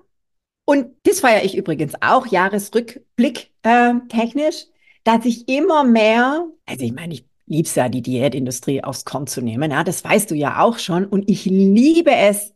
Und 0.66 0.96
das 1.02 1.20
feiere 1.20 1.44
ich 1.44 1.56
übrigens 1.56 1.94
auch 2.00 2.26
Jahresrückblick 2.26 3.52
äh, 3.62 3.94
technisch, 4.08 4.64
dass 5.04 5.26
ich 5.26 5.48
immer 5.48 5.84
mehr, 5.84 6.46
also 6.64 6.84
ich 6.84 6.92
meine, 6.92 7.14
ich 7.14 7.26
lieb's 7.46 7.74
ja, 7.74 7.88
die 7.88 8.02
Diätindustrie 8.02 8.82
aufs 8.82 9.04
Korn 9.04 9.26
zu 9.26 9.42
nehmen, 9.42 9.70
ja, 9.70 9.84
das 9.84 10.02
weißt 10.02 10.30
du 10.30 10.34
ja 10.34 10.60
auch 10.60 10.78
schon. 10.78 11.04
Und 11.04 11.28
ich 11.28 11.44
liebe 11.44 12.14
es, 12.14 12.54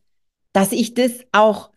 dass 0.53 0.73
ich 0.73 0.95
das 0.95 1.13
auch 1.33 1.71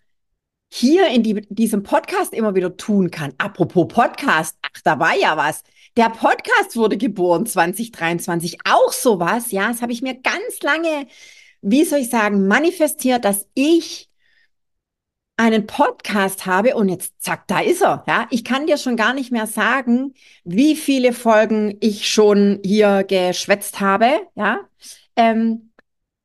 hier 0.74 1.08
in 1.10 1.24
die, 1.24 1.42
diesem 1.50 1.84
Podcast 1.84 2.34
immer 2.34 2.56
wieder 2.56 2.78
tun 2.78 3.12
kann. 3.12 3.34
Apropos 3.38 3.90
Podcast, 3.90 4.58
ach, 4.62 4.82
da 4.84 5.00
war 5.00 5.16
ja 5.16 5.36
was. 5.36 5.64
Der 5.98 6.10
Podcast 6.10 6.78
wurde 6.78 6.98
geboren 6.98 7.46
2023, 7.46 8.60
auch 8.64 8.94
sowas, 8.94 9.52
ja, 9.52 9.68
das 9.68 9.82
habe 9.82 9.92
ich 9.92 10.02
mir 10.02 10.16
ganz 10.16 10.62
lange 10.62 11.08
wie 11.62 11.86
soll 11.86 12.00
ich 12.00 12.10
sagen, 12.10 12.48
manifestiert, 12.48 13.26
dass 13.26 13.48
ich 13.54 14.10
einen 15.38 15.66
Podcast 15.66 16.46
habe 16.46 16.76
und 16.76 16.90
jetzt 16.90 17.14
zack, 17.20 17.48
da 17.48 17.62
ist 17.62 17.82
er. 17.82 18.04
Ja, 18.08 18.28
ich 18.30 18.44
kann 18.44 18.68
dir 18.68 18.78
schon 18.78 18.96
gar 18.96 19.14
nicht 19.14 19.32
mehr 19.32 19.48
sagen, 19.48 20.14
wie 20.44 20.76
viele 20.76 21.14
Folgen 21.14 21.78
ich 21.80 22.10
schon 22.10 22.60
hier 22.64 23.04
geschwätzt 23.04 23.80
habe. 23.80 24.22
Ja, 24.36 24.60
ähm, 25.16 25.72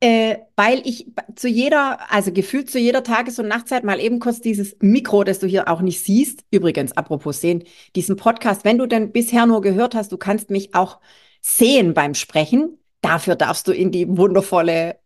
äh, 0.00 0.37
weil 0.57 0.83
ich 0.85 1.07
zu 1.35 1.49
jeder, 1.49 2.12
also 2.12 2.31
gefühlt 2.31 2.71
zu 2.71 2.78
jeder 2.78 3.02
Tages- 3.02 3.38
und 3.38 3.49
Nachtzeit 3.49 3.85
mal 3.85 4.00
eben 4.00 4.21
kurz 4.21 4.43
dieses 4.43 4.76
Mikro, 4.81 5.25
das 5.25 5.38
du 5.38 5.47
hier 5.47 5.69
auch 5.69 5.81
nicht 5.81 6.00
siehst. 6.00 6.45
Übrigens, 6.50 6.93
apropos 6.93 7.40
sehen, 7.40 7.64
diesen 7.95 8.16
Podcast, 8.16 8.64
wenn 8.66 8.76
du 8.76 8.87
denn 8.87 9.12
bisher 9.12 9.47
nur 9.47 9.62
gehört 9.62 9.95
hast, 9.95 10.12
du 10.12 10.19
kannst 10.19 10.50
mich 10.50 10.75
auch 10.75 11.00
sehen 11.40 11.95
beim 11.95 12.12
Sprechen. 12.12 12.78
Dafür 13.00 13.37
darfst 13.37 13.66
du 13.69 13.73
in 13.73 13.90
die 13.90 14.07
wundervolle 14.09 14.99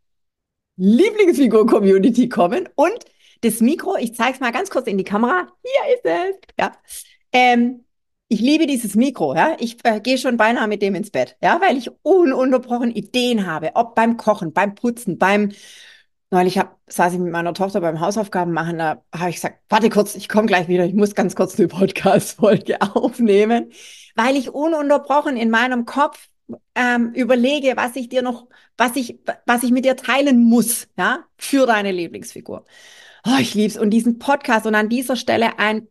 Lieblingsfigur-Community 0.81 2.29
kommen. 2.29 2.69
Und 2.75 3.05
das 3.43 3.61
Mikro, 3.61 3.97
ich 3.97 4.15
zeige 4.15 4.35
es 4.35 4.41
mal 4.41 4.51
ganz 4.51 4.71
kurz 4.71 4.87
in 4.87 4.99
die 4.99 5.05
Kamera. 5.05 5.47
Hier 5.63 5.95
ist 5.95 6.05
es. 6.05 6.41
Ja. 6.59 6.73
Ähm, 7.33 7.85
ich 8.29 8.41
liebe 8.41 8.67
dieses 8.67 8.95
Mikro, 8.95 9.35
ja. 9.35 9.57
Ich 9.59 9.77
äh, 9.85 10.01
gehe 10.01 10.17
schon 10.17 10.37
beinahe 10.37 10.69
mit 10.69 10.83
dem 10.83 10.95
ins 10.95 11.11
Bett, 11.11 11.37
ja, 11.43 11.61
weil 11.61 11.77
ich 11.77 11.91
ununterbrochen 12.03 12.91
Ideen 12.93 13.47
habe, 13.47 13.73
ob 13.75 13.95
beim 13.95 14.17
Kochen, 14.17 14.53
beim 14.53 14.75
Putzen, 14.75 15.19
beim 15.19 15.53
Neulich 16.33 16.59
hab, 16.59 16.79
saß 16.87 17.15
ich 17.15 17.19
mit 17.19 17.33
meiner 17.33 17.55
Tochter 17.55 17.81
beim 17.81 17.99
Hausaufgaben 17.99 18.53
machen, 18.53 18.79
da 18.79 19.03
habe 19.13 19.31
ich 19.31 19.37
gesagt, 19.37 19.59
warte 19.69 19.91
kurz, 19.91 20.15
ich 20.15 20.29
komme 20.29 20.47
gleich 20.47 20.69
wieder, 20.69 20.85
ich 20.85 20.95
muss 20.95 21.17
ganz 21.17 21.35
kurz 21.35 21.59
eine 21.59 21.67
Podcast-Folge 21.67 22.81
aufnehmen, 22.95 23.73
weil 24.15 24.37
ich 24.37 24.55
ununterbrochen 24.55 25.37
in 25.37 25.51
meinem 25.51 25.87
Kopf 25.87 26.29
ähm, 26.75 27.13
überlege, 27.15 27.77
was 27.77 27.97
ich 27.97 28.09
dir 28.09 28.23
noch, 28.23 28.49
was 28.77 28.97
ich, 28.97 29.19
was 29.47 29.63
ich 29.63 29.71
mit 29.71 29.85
dir 29.85 29.97
teilen 29.97 30.45
muss, 30.45 30.89
ja, 30.97 31.25
für 31.37 31.67
deine 31.67 31.93
Lieblingsfigur. 31.93 32.65
Oh, 33.27 33.37
ich 33.39 33.55
lieb's. 33.55 33.77
Und 33.77 33.91
diesen 33.91 34.19
Podcast 34.19 34.67
und 34.67 34.75
an 34.75 34.89
dieser 34.89 35.17
Stelle 35.17 35.59
ein 35.59 35.89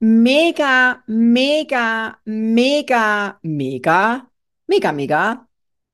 mega, 0.00 1.02
mega, 1.06 2.18
mega, 2.24 3.38
mega, 3.42 4.26
mega, 4.66 4.92
mega 4.92 5.48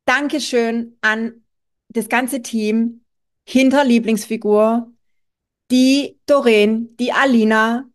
Dankeschön 0.07 0.99
an 1.01 1.45
das 1.89 2.09
ganze 2.09 2.43
Team 2.43 3.05
hinter 3.49 3.85
Lieblingsfigur, 3.85 4.93
die 5.71 6.19
Doreen, 6.27 6.95
die 6.99 7.13
Alina, 7.13 7.89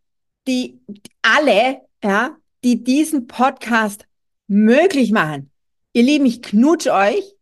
die 0.48 0.80
alle, 1.22 1.82
ja, 2.04 2.38
die 2.64 2.84
diesen 2.84 3.28
Podcast 3.28 4.08
möglich 4.48 5.12
machen. 5.12 5.49
Ihr 5.94 6.04
Lieben, 6.04 6.26
ich 6.26 6.42
knutsche 6.42 6.94
euch. 6.94 7.36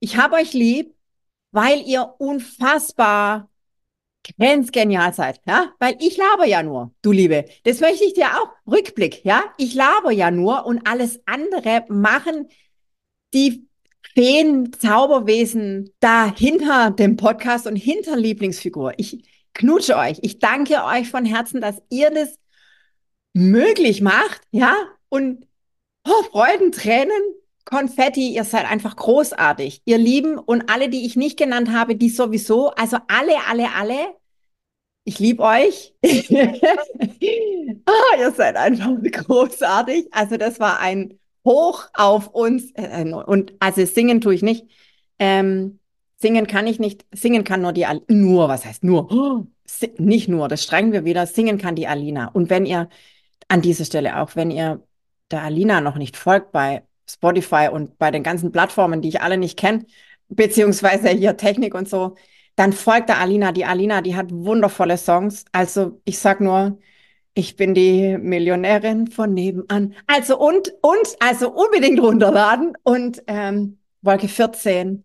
Ich 0.00 0.16
habe 0.16 0.36
euch 0.36 0.52
lieb, 0.52 0.94
weil 1.50 1.80
ihr 1.82 2.14
unfassbar 2.18 3.50
grenzgenial 4.36 5.12
seid, 5.12 5.40
ja? 5.46 5.72
Weil 5.78 5.96
ich 6.00 6.16
laber 6.16 6.46
ja 6.46 6.62
nur, 6.62 6.92
du 7.02 7.12
Liebe. 7.12 7.44
Das 7.64 7.80
möchte 7.80 8.04
ich 8.04 8.14
dir 8.14 8.28
auch. 8.36 8.48
Rückblick, 8.66 9.24
ja? 9.24 9.44
Ich 9.58 9.74
laber 9.74 10.10
ja 10.10 10.30
nur 10.30 10.64
und 10.66 10.86
alles 10.86 11.20
andere 11.26 11.84
machen 11.88 12.48
die 13.34 13.68
Feen, 14.14 14.72
Zauberwesen 14.72 15.92
da 16.00 16.34
hinter 16.34 16.90
dem 16.90 17.16
Podcast 17.16 17.66
und 17.66 17.76
hinter 17.76 18.16
Lieblingsfigur. 18.16 18.94
Ich 18.98 19.24
knutsche 19.54 19.96
euch. 19.96 20.18
Ich 20.22 20.38
danke 20.38 20.84
euch 20.84 21.08
von 21.08 21.24
Herzen, 21.24 21.60
dass 21.60 21.82
ihr 21.88 22.10
das 22.10 22.38
möglich 23.32 24.00
macht, 24.00 24.42
ja? 24.50 24.74
Und 25.08 25.46
oh, 26.06 26.22
Freuden, 26.30 26.72
Tränen, 26.72 27.22
Konfetti, 27.64 28.34
ihr 28.34 28.44
seid 28.44 28.70
einfach 28.70 28.96
großartig. 28.96 29.82
Ihr 29.84 29.98
Lieben 29.98 30.38
und 30.38 30.70
alle, 30.70 30.88
die 30.88 31.06
ich 31.06 31.16
nicht 31.16 31.38
genannt 31.38 31.72
habe, 31.72 31.96
die 31.96 32.08
sowieso. 32.08 32.70
Also 32.70 32.98
alle, 33.08 33.34
alle, 33.48 33.74
alle. 33.74 34.14
Ich 35.04 35.18
liebe 35.18 35.42
euch. 35.42 35.94
oh, 36.02 36.08
ihr 38.18 38.30
seid 38.32 38.56
einfach 38.56 38.90
großartig. 39.02 40.08
Also 40.12 40.36
das 40.36 40.60
war 40.60 40.80
ein 40.80 41.18
Hoch 41.44 41.88
auf 41.94 42.28
uns. 42.28 42.70
Äh, 42.74 43.12
und 43.12 43.54
also 43.60 43.84
singen 43.84 44.20
tue 44.20 44.34
ich 44.34 44.42
nicht. 44.42 44.66
Ähm, 45.18 45.80
singen 46.16 46.46
kann 46.46 46.66
ich 46.66 46.78
nicht. 46.78 47.04
Singen 47.12 47.44
kann 47.44 47.62
nur 47.62 47.72
die, 47.72 47.86
Al 47.86 48.02
nur, 48.08 48.48
was 48.48 48.64
heißt 48.64 48.84
nur? 48.84 49.08
Nicht 49.96 50.28
nur, 50.28 50.48
das 50.48 50.62
strengen 50.62 50.92
wir 50.92 51.06
wieder. 51.06 51.26
Singen 51.26 51.56
kann 51.56 51.76
die 51.76 51.86
Alina. 51.86 52.28
Und 52.28 52.50
wenn 52.50 52.66
ihr 52.66 52.90
an 53.48 53.62
dieser 53.62 53.86
Stelle 53.86 54.20
auch, 54.20 54.36
wenn 54.36 54.50
ihr 54.50 54.86
der 55.30 55.42
Alina 55.42 55.80
noch 55.80 55.96
nicht 55.96 56.16
folgt 56.16 56.52
bei 56.52 56.82
Spotify 57.08 57.68
und 57.72 57.98
bei 57.98 58.10
den 58.10 58.22
ganzen 58.22 58.52
Plattformen, 58.52 59.02
die 59.02 59.08
ich 59.08 59.20
alle 59.20 59.36
nicht 59.36 59.58
kenne, 59.58 59.86
beziehungsweise 60.28 61.08
hier 61.10 61.36
Technik 61.36 61.74
und 61.74 61.88
so, 61.88 62.16
dann 62.56 62.72
folgt 62.72 63.08
der 63.08 63.18
Alina. 63.18 63.52
Die 63.52 63.64
Alina, 63.64 64.00
die 64.02 64.16
hat 64.16 64.30
wundervolle 64.30 64.96
Songs. 64.96 65.44
Also 65.52 66.00
ich 66.04 66.18
sag 66.18 66.40
nur, 66.40 66.78
ich 67.34 67.56
bin 67.56 67.74
die 67.74 68.18
Millionärin 68.18 69.06
von 69.08 69.32
nebenan. 69.32 69.94
Also 70.06 70.38
und, 70.38 70.72
und, 70.82 71.16
also 71.20 71.50
unbedingt 71.50 72.00
runterladen 72.00 72.74
und 72.82 73.22
ähm, 73.26 73.78
Wolke 74.02 74.28
14. 74.28 75.04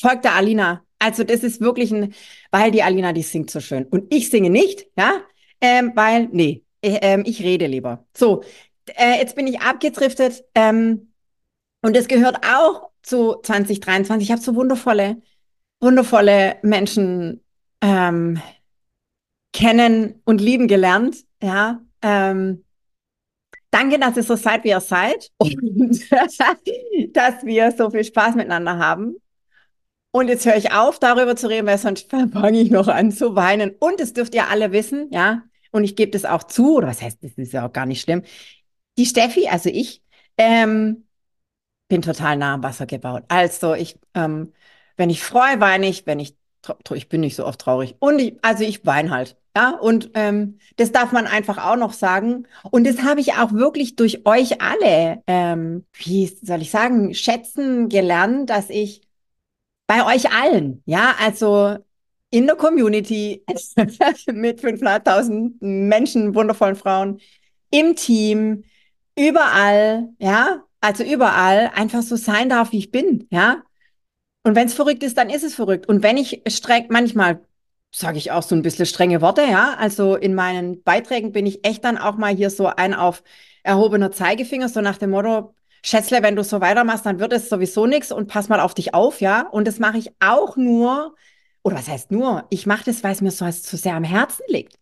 Folgt 0.00 0.24
der 0.24 0.34
Alina. 0.34 0.82
Also 0.98 1.24
das 1.24 1.42
ist 1.42 1.60
wirklich 1.60 1.92
ein, 1.92 2.14
weil 2.50 2.70
die 2.70 2.82
Alina, 2.82 3.12
die 3.12 3.22
singt 3.22 3.50
so 3.50 3.60
schön. 3.60 3.84
Und 3.84 4.12
ich 4.14 4.30
singe 4.30 4.50
nicht, 4.50 4.86
ja, 4.96 5.20
ähm, 5.60 5.92
weil, 5.94 6.28
nee, 6.32 6.64
ich, 6.80 6.94
äh, 6.94 6.98
ähm, 7.02 7.22
ich 7.26 7.42
rede 7.42 7.66
lieber. 7.66 8.06
So, 8.16 8.42
äh, 8.86 9.18
jetzt 9.18 9.36
bin 9.36 9.46
ich 9.46 9.60
abgedriftet. 9.60 10.44
Ähm, 10.54 11.12
und 11.82 11.96
das 11.96 12.08
gehört 12.08 12.44
auch 12.46 12.90
zu 13.02 13.36
2023. 13.42 14.28
Ich 14.28 14.32
habe 14.32 14.42
so 14.42 14.54
wundervolle, 14.54 15.22
wundervolle 15.80 16.56
Menschen 16.62 17.44
ähm, 17.80 18.40
kennen 19.52 20.20
und 20.24 20.40
lieben 20.40 20.68
gelernt. 20.68 21.24
Ja, 21.42 21.80
ähm, 22.02 22.64
danke, 23.70 23.98
dass 23.98 24.16
ihr 24.16 24.22
so 24.22 24.36
seid, 24.36 24.64
wie 24.64 24.70
ihr 24.70 24.80
seid 24.80 25.30
und 25.38 26.10
dass 27.16 27.44
wir 27.44 27.72
so 27.72 27.90
viel 27.90 28.04
Spaß 28.04 28.34
miteinander 28.34 28.78
haben. 28.78 29.16
Und 30.10 30.28
jetzt 30.28 30.46
höre 30.46 30.56
ich 30.56 30.72
auf, 30.72 30.98
darüber 30.98 31.36
zu 31.36 31.46
reden, 31.48 31.66
weil 31.66 31.76
sonst 31.76 32.10
fange 32.10 32.58
ich 32.58 32.70
noch 32.70 32.88
an 32.88 33.12
zu 33.12 33.36
weinen. 33.36 33.74
Und 33.78 34.00
das 34.00 34.14
dürft 34.14 34.34
ihr 34.34 34.48
alle 34.48 34.72
wissen, 34.72 35.08
ja. 35.10 35.42
Und 35.72 35.84
ich 35.84 35.94
gebe 35.94 36.10
das 36.10 36.24
auch 36.24 36.44
zu, 36.44 36.76
oder 36.76 36.88
was 36.88 37.02
heißt, 37.02 37.22
das 37.22 37.32
ist 37.32 37.52
ja 37.52 37.66
auch 37.66 37.72
gar 37.72 37.84
nicht 37.84 38.00
schlimm. 38.00 38.22
Die 38.96 39.04
Steffi, 39.04 39.48
also 39.48 39.68
ich, 39.68 40.02
ähm, 40.38 41.05
bin 41.88 42.02
total 42.02 42.36
nah 42.36 42.54
am 42.54 42.62
Wasser 42.62 42.86
gebaut. 42.86 43.24
Also 43.28 43.74
ich, 43.74 43.98
ähm, 44.14 44.52
wenn 44.96 45.10
ich 45.10 45.22
freue, 45.22 45.60
weine 45.60 45.88
ich, 45.88 46.06
wenn 46.06 46.18
ich 46.18 46.36
ich 46.94 47.08
bin 47.08 47.20
nicht 47.20 47.36
so 47.36 47.46
oft 47.46 47.60
traurig. 47.60 47.94
Und 48.00 48.18
ich, 48.18 48.38
also 48.42 48.64
ich 48.64 48.84
weine 48.84 49.10
halt. 49.10 49.36
Ja, 49.56 49.70
und 49.70 50.10
ähm, 50.14 50.58
das 50.76 50.92
darf 50.92 51.12
man 51.12 51.26
einfach 51.26 51.64
auch 51.64 51.76
noch 51.76 51.92
sagen. 51.92 52.46
Und 52.70 52.86
das 52.86 53.02
habe 53.02 53.20
ich 53.20 53.34
auch 53.34 53.52
wirklich 53.52 53.96
durch 53.96 54.26
euch 54.26 54.60
alle, 54.60 55.22
ähm, 55.26 55.86
wie 55.94 56.26
soll 56.26 56.60
ich 56.60 56.70
sagen, 56.70 57.14
schätzen 57.14 57.88
gelernt, 57.88 58.50
dass 58.50 58.68
ich 58.68 59.02
bei 59.86 60.04
euch 60.04 60.32
allen, 60.32 60.82
ja, 60.84 61.14
also 61.20 61.78
in 62.30 62.46
der 62.46 62.56
Community 62.56 63.44
mit 64.32 64.60
500.000 64.60 65.56
Menschen, 65.60 66.34
wundervollen 66.34 66.76
Frauen, 66.76 67.20
im 67.70 67.96
Team, 67.96 68.64
überall, 69.16 70.10
ja, 70.18 70.65
also 70.80 71.04
überall 71.04 71.70
einfach 71.74 72.02
so 72.02 72.16
sein 72.16 72.48
darf, 72.48 72.72
wie 72.72 72.78
ich 72.78 72.90
bin, 72.90 73.26
ja. 73.30 73.62
Und 74.44 74.54
wenn 74.54 74.68
es 74.68 74.74
verrückt 74.74 75.02
ist, 75.02 75.18
dann 75.18 75.30
ist 75.30 75.42
es 75.42 75.54
verrückt. 75.54 75.88
Und 75.88 76.02
wenn 76.02 76.16
ich 76.16 76.42
streng, 76.48 76.86
manchmal 76.88 77.40
sage 77.92 78.18
ich 78.18 78.30
auch 78.30 78.42
so 78.42 78.54
ein 78.54 78.62
bisschen 78.62 78.86
strenge 78.86 79.20
Worte, 79.20 79.42
ja. 79.42 79.74
Also 79.78 80.16
in 80.16 80.34
meinen 80.34 80.82
Beiträgen 80.82 81.32
bin 81.32 81.46
ich 81.46 81.66
echt 81.66 81.84
dann 81.84 81.98
auch 81.98 82.16
mal 82.16 82.34
hier 82.34 82.50
so 82.50 82.66
ein 82.66 82.94
auf 82.94 83.22
erhobener 83.62 84.12
Zeigefinger, 84.12 84.68
so 84.68 84.80
nach 84.80 84.98
dem 84.98 85.10
Motto, 85.10 85.54
Schätzle, 85.84 86.22
wenn 86.22 86.36
du 86.36 86.42
so 86.44 86.60
weitermachst, 86.60 87.06
dann 87.06 87.20
wird 87.20 87.32
es 87.32 87.48
sowieso 87.48 87.86
nichts 87.86 88.10
und 88.12 88.26
pass 88.28 88.48
mal 88.48 88.60
auf 88.60 88.74
dich 88.74 88.94
auf, 88.94 89.20
ja. 89.20 89.42
Und 89.48 89.66
das 89.66 89.78
mache 89.78 89.98
ich 89.98 90.10
auch 90.20 90.56
nur, 90.56 91.14
oder 91.66 91.78
was 91.78 91.88
heißt 91.88 92.12
nur? 92.12 92.46
Ich 92.48 92.64
mache 92.64 92.84
das, 92.84 93.02
weil 93.02 93.10
es 93.10 93.22
mir 93.22 93.32
so, 93.32 93.44
so 93.50 93.76
sehr 93.76 93.96
am 93.96 94.04
Herzen 94.04 94.44
liegt. 94.46 94.78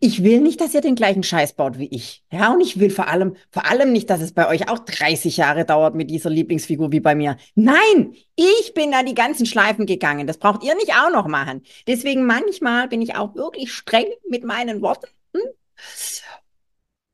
Ich 0.00 0.24
will 0.24 0.40
nicht, 0.40 0.62
dass 0.62 0.72
ihr 0.72 0.80
den 0.80 0.94
gleichen 0.94 1.22
Scheiß 1.22 1.52
baut 1.52 1.78
wie 1.78 1.88
ich. 1.88 2.24
Ja, 2.32 2.54
und 2.54 2.62
ich 2.62 2.80
will 2.80 2.88
vor 2.88 3.08
allem, 3.08 3.36
vor 3.50 3.66
allem 3.66 3.92
nicht, 3.92 4.08
dass 4.08 4.22
es 4.22 4.32
bei 4.32 4.48
euch 4.48 4.70
auch 4.70 4.78
30 4.78 5.36
Jahre 5.36 5.66
dauert 5.66 5.94
mit 5.94 6.08
dieser 6.08 6.30
Lieblingsfigur 6.30 6.90
wie 6.90 7.00
bei 7.00 7.14
mir. 7.14 7.36
Nein, 7.54 8.14
ich 8.34 8.72
bin 8.74 8.92
da 8.92 9.02
die 9.02 9.12
ganzen 9.12 9.44
Schleifen 9.44 9.84
gegangen. 9.84 10.26
Das 10.26 10.38
braucht 10.38 10.64
ihr 10.64 10.74
nicht 10.74 10.94
auch 10.94 11.10
noch 11.12 11.28
machen. 11.28 11.64
Deswegen 11.86 12.24
manchmal 12.24 12.88
bin 12.88 13.02
ich 13.02 13.14
auch 13.14 13.34
wirklich 13.34 13.70
streng 13.70 14.06
mit 14.26 14.42
meinen 14.42 14.80
Worten. 14.80 15.08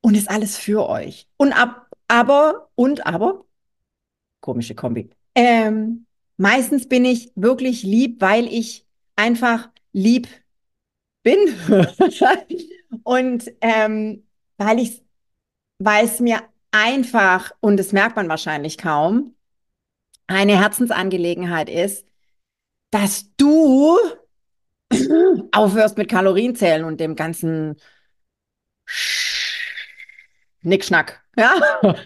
Und 0.01 0.17
ist 0.17 0.31
alles 0.31 0.57
für 0.57 0.89
euch. 0.89 1.27
Und 1.39 1.53
ab, 1.53 1.89
aber, 2.07 2.69
und 2.77 3.05
aber, 3.05 3.47
komische 4.41 4.77
Kombi. 4.77 5.11
Ähm, 5.35 6.07
meistens 6.37 6.89
bin 6.89 7.05
ich 7.05 7.33
wirklich 7.35 7.83
lieb, 7.83 8.21
weil 8.21 8.47
ich 8.47 8.85
einfach 9.19 9.69
lieb 9.93 10.29
bin. 11.23 11.39
und 13.03 13.51
ähm, 13.61 14.27
weil 14.57 14.79
ich, 14.79 15.03
weil 15.79 16.07
es 16.07 16.21
mir 16.21 16.43
einfach, 16.71 17.53
und 17.61 17.77
das 17.77 17.93
merkt 17.93 18.17
man 18.17 18.29
wahrscheinlich 18.29 18.79
kaum, 18.79 19.35
eine 20.27 20.59
Herzensangelegenheit 20.59 21.69
ist, 21.69 22.07
dass 22.91 23.35
du 23.37 23.99
aufhörst 25.53 25.99
mit 25.99 26.09
Kalorienzählen 26.09 26.85
und 26.85 27.01
dem 27.01 27.17
ganzen 27.17 27.77
Nickschnack. 30.63 31.23
Ja, 31.37 31.55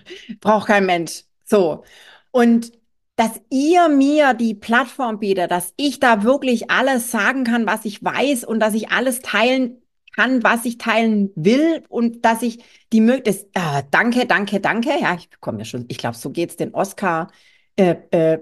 braucht 0.41 0.69
kein 0.69 0.87
Mensch. 0.87 1.25
So. 1.45 1.85
Und 2.31 2.73
dass 3.17 3.41
ihr 3.51 3.89
mir 3.89 4.35
die 4.35 4.55
Plattform 4.55 5.19
bietet, 5.19 5.51
dass 5.51 5.75
ich 5.77 6.01
da 6.01 6.25
wirklich 6.25 6.71
alles 6.71 7.11
sagen 7.11 7.45
kann, 7.45 7.67
was 7.67 7.85
ich 7.85 8.03
weiß 8.03 8.45
und 8.45 8.61
dass 8.61 8.75
ich 8.75 8.91
alles 8.91 9.21
teilen 9.21 9.83
kann, 10.15 10.43
was 10.43 10.65
ich 10.65 10.79
teilen 10.79 11.31
will 11.35 11.85
und 11.89 12.25
dass 12.25 12.43
ich 12.43 12.65
die 12.93 13.01
Möglichkeit, 13.01 13.49
äh, 13.55 13.83
danke, 13.91 14.27
danke, 14.27 14.61
danke. 14.61 14.91
Ja, 15.01 15.15
ich 15.15 15.31
bekomme 15.31 15.59
ja 15.59 15.65
schon, 15.65 15.87
ich 15.89 15.99
glaube, 15.99 16.17
so 16.17 16.31
geht's 16.31 16.57
den 16.57 16.75
Oscar 16.75 17.31
äh, 17.77 17.97
äh, 18.11 18.39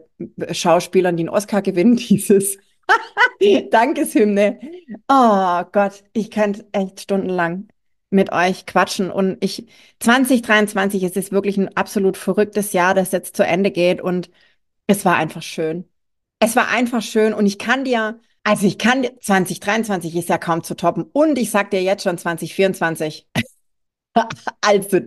Schauspielern, 0.52 1.16
die 1.16 1.22
einen 1.22 1.28
Oscar 1.28 1.62
gewinnen, 1.62 1.96
dieses 2.08 2.58
Dankeshymne. 3.70 4.60
Oh 5.08 5.62
Gott, 5.72 6.04
ich 6.12 6.30
könnte 6.30 6.66
echt 6.72 7.00
stundenlang 7.00 7.68
mit 8.10 8.32
euch 8.32 8.66
quatschen 8.66 9.10
und 9.10 9.36
ich 9.40 9.68
2023 10.00 11.04
es 11.04 11.16
ist 11.16 11.30
wirklich 11.30 11.56
ein 11.56 11.76
absolut 11.76 12.16
verrücktes 12.16 12.72
Jahr, 12.72 12.92
das 12.94 13.12
jetzt 13.12 13.36
zu 13.36 13.44
Ende 13.44 13.70
geht 13.70 14.00
und 14.00 14.30
es 14.90 15.04
war 15.04 15.16
einfach 15.16 15.42
schön. 15.42 15.88
Es 16.40 16.56
war 16.56 16.68
einfach 16.68 17.02
schön 17.02 17.32
und 17.32 17.46
ich 17.46 17.58
kann 17.58 17.84
dir, 17.84 18.18
also 18.42 18.66
ich 18.66 18.78
kann, 18.78 19.06
2023 19.20 20.16
ist 20.16 20.28
ja 20.28 20.38
kaum 20.38 20.64
zu 20.64 20.74
toppen 20.74 21.04
und 21.12 21.38
ich 21.38 21.50
sag 21.50 21.70
dir 21.70 21.82
jetzt 21.82 22.02
schon 22.02 22.18
2024. 22.18 23.28
also, 24.60 25.00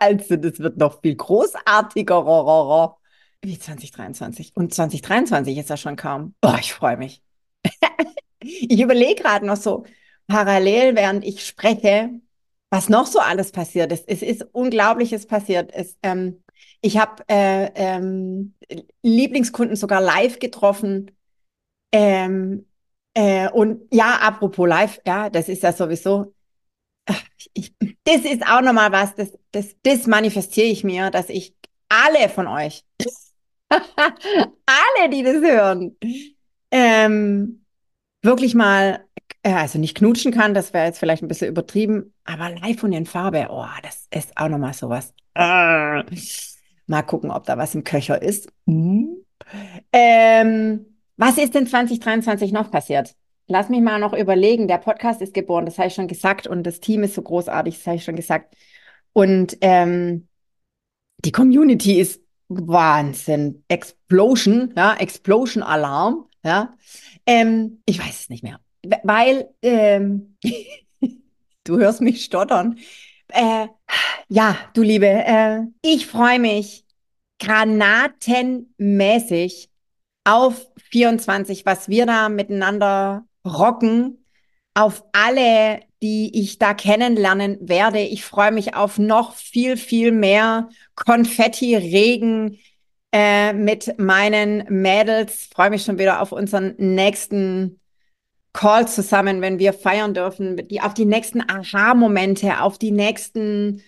also, 0.00 0.36
das 0.36 0.58
wird 0.58 0.78
noch 0.78 1.00
viel 1.02 1.14
großartiger 1.14 2.96
wie 3.42 3.58
2023. 3.58 4.52
Und 4.56 4.74
2023 4.74 5.56
ist 5.56 5.70
ja 5.70 5.76
schon 5.76 5.94
kaum. 5.94 6.34
Oh, 6.42 6.56
ich 6.58 6.72
freue 6.72 6.96
mich. 6.96 7.22
ich 8.40 8.80
überlege 8.80 9.22
gerade 9.22 9.46
noch 9.46 9.56
so 9.56 9.84
parallel, 10.26 10.96
während 10.96 11.24
ich 11.24 11.46
spreche, 11.46 12.10
was 12.70 12.88
noch 12.88 13.06
so 13.06 13.20
alles 13.20 13.52
passiert 13.52 13.92
ist. 13.92 14.08
Es 14.08 14.22
ist 14.22 14.42
Unglaubliches 14.52 15.26
passiert. 15.26 15.70
Es, 15.72 15.96
ähm, 16.02 16.42
ich 16.80 16.98
habe 16.98 17.22
äh, 17.28 17.70
ähm, 17.74 18.54
Lieblingskunden 19.02 19.76
sogar 19.76 20.00
live 20.00 20.38
getroffen. 20.38 21.10
Ähm, 21.92 22.66
äh, 23.14 23.50
und 23.50 23.82
ja, 23.92 24.18
apropos 24.20 24.68
live, 24.68 25.00
ja, 25.06 25.30
das 25.30 25.48
ist 25.48 25.62
ja 25.62 25.72
sowieso. 25.72 26.34
Ich, 27.54 27.74
das 28.04 28.24
ist 28.24 28.46
auch 28.46 28.60
nochmal 28.60 28.92
was, 28.92 29.14
das, 29.14 29.32
das, 29.50 29.74
das 29.82 30.06
manifestiere 30.06 30.66
ich 30.66 30.84
mir, 30.84 31.10
dass 31.10 31.30
ich 31.30 31.54
alle 31.88 32.28
von 32.28 32.46
euch, 32.46 32.84
alle, 33.70 35.08
die 35.10 35.22
das 35.22 35.36
hören, 35.36 35.96
ähm, 36.70 37.64
wirklich 38.22 38.54
mal, 38.54 39.06
äh, 39.42 39.52
also 39.52 39.78
nicht 39.78 39.96
knutschen 39.96 40.32
kann, 40.32 40.54
das 40.54 40.72
wäre 40.72 40.86
jetzt 40.86 40.98
vielleicht 40.98 41.22
ein 41.22 41.28
bisschen 41.28 41.48
übertrieben, 41.48 42.14
aber 42.24 42.50
live 42.50 42.82
und 42.84 42.92
in 42.92 43.06
Farbe, 43.06 43.48
oh, 43.50 43.66
das 43.82 44.06
ist 44.10 44.36
auch 44.36 44.48
nochmal 44.48 44.74
sowas. 44.74 45.14
Ah. 45.38 46.04
Mal 46.88 47.02
gucken, 47.02 47.30
ob 47.30 47.44
da 47.44 47.56
was 47.56 47.74
im 47.74 47.84
Köcher 47.84 48.20
ist. 48.20 48.50
Mhm. 48.66 49.24
Ähm, 49.92 50.86
was 51.16 51.38
ist 51.38 51.54
denn 51.54 51.66
2023 51.66 52.50
noch 52.50 52.70
passiert? 52.70 53.14
Lass 53.46 53.68
mich 53.68 53.80
mal 53.80 54.00
noch 54.00 54.14
überlegen. 54.14 54.66
Der 54.66 54.78
Podcast 54.78 55.22
ist 55.22 55.34
geboren, 55.34 55.64
das 55.64 55.78
habe 55.78 55.88
ich 55.88 55.94
schon 55.94 56.08
gesagt. 56.08 56.48
Und 56.48 56.64
das 56.64 56.80
Team 56.80 57.04
ist 57.04 57.14
so 57.14 57.22
großartig, 57.22 57.76
das 57.76 57.86
habe 57.86 57.96
ich 57.96 58.04
schon 58.04 58.16
gesagt. 58.16 58.56
Und 59.12 59.56
ähm, 59.60 60.26
die 61.24 61.32
Community 61.32 62.00
ist 62.00 62.20
Wahnsinn. 62.48 63.62
Explosion, 63.68 64.74
ja, 64.76 64.94
Explosion 64.94 65.62
Alarm, 65.62 66.26
ja. 66.42 66.74
Ähm, 67.26 67.80
ich 67.86 68.00
weiß 68.00 68.22
es 68.22 68.28
nicht 68.28 68.42
mehr. 68.42 68.60
Weil, 69.04 69.50
ähm, 69.62 70.36
du 71.64 71.78
hörst 71.78 72.00
mich 72.00 72.24
stottern. 72.24 72.78
Äh, 73.28 73.68
ja, 74.28 74.56
du 74.74 74.82
Liebe, 74.82 75.06
äh, 75.06 75.62
ich 75.82 76.06
freue 76.06 76.38
mich 76.38 76.84
granatenmäßig 77.38 79.70
auf 80.24 80.66
24, 80.90 81.64
was 81.66 81.88
wir 81.88 82.06
da 82.06 82.28
miteinander 82.28 83.24
rocken, 83.44 84.24
auf 84.74 85.04
alle, 85.12 85.80
die 86.02 86.40
ich 86.40 86.58
da 86.58 86.74
kennenlernen 86.74 87.58
werde. 87.60 88.00
Ich 88.00 88.24
freue 88.24 88.52
mich 88.52 88.74
auf 88.74 88.98
noch 88.98 89.34
viel, 89.34 89.76
viel 89.76 90.12
mehr 90.12 90.68
Konfetti-Regen 90.94 92.58
äh, 93.12 93.52
mit 93.52 93.98
meinen 93.98 94.64
Mädels. 94.68 95.48
Freue 95.52 95.70
mich 95.70 95.84
schon 95.84 95.98
wieder 95.98 96.20
auf 96.20 96.32
unseren 96.32 96.74
nächsten 96.78 97.80
Call 98.52 98.88
zusammen, 98.88 99.40
wenn 99.40 99.58
wir 99.58 99.72
feiern 99.72 100.14
dürfen, 100.14 100.68
die, 100.68 100.80
auf 100.80 100.94
die 100.94 101.04
nächsten 101.04 101.42
Aha-Momente, 101.48 102.60
auf 102.60 102.78
die 102.78 102.90
nächsten 102.90 103.82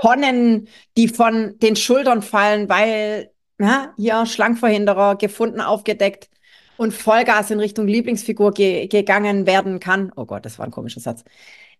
Tonnen, 0.00 0.68
die 0.96 1.08
von 1.08 1.58
den 1.58 1.76
Schultern 1.76 2.22
fallen, 2.22 2.68
weil 2.68 3.30
ja, 3.60 3.94
hier 3.96 4.26
Schlankverhinderer 4.26 5.16
gefunden, 5.16 5.60
aufgedeckt 5.60 6.28
und 6.76 6.92
Vollgas 6.92 7.50
in 7.50 7.60
Richtung 7.60 7.86
Lieblingsfigur 7.86 8.52
ge 8.52 8.88
gegangen 8.88 9.46
werden 9.46 9.80
kann. 9.80 10.12
Oh 10.16 10.26
Gott, 10.26 10.44
das 10.44 10.58
war 10.58 10.66
ein 10.66 10.72
komischer 10.72 11.00
Satz. 11.00 11.24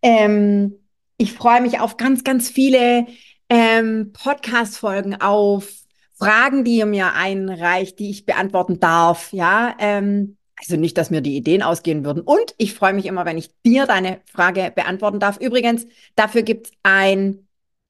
Ähm, 0.02 0.76
ich 1.16 1.32
freue 1.32 1.60
mich 1.60 1.80
auf 1.80 1.96
ganz, 1.96 2.24
ganz 2.24 2.48
viele 2.48 3.06
ähm, 3.48 4.12
Podcast-Folgen, 4.12 5.20
auf 5.20 5.68
Fragen, 6.16 6.64
die 6.64 6.76
ihr 6.76 6.86
mir 6.86 7.14
einreicht, 7.14 7.98
die 7.98 8.10
ich 8.10 8.24
beantworten 8.24 8.78
darf. 8.80 9.32
Ja, 9.32 9.74
ähm, 9.78 10.36
also 10.70 10.80
nicht, 10.80 10.96
dass 10.98 11.10
mir 11.10 11.20
die 11.20 11.36
Ideen 11.36 11.62
ausgehen 11.62 12.04
würden. 12.04 12.22
Und 12.22 12.54
ich 12.58 12.74
freue 12.74 12.92
mich 12.92 13.06
immer, 13.06 13.24
wenn 13.24 13.38
ich 13.38 13.50
dir 13.64 13.86
deine 13.86 14.20
Frage 14.26 14.72
beantworten 14.74 15.20
darf. 15.20 15.38
Übrigens, 15.38 15.86
dafür 16.16 16.42
gibt 16.42 16.68
es 16.68 16.72
ein 16.82 17.46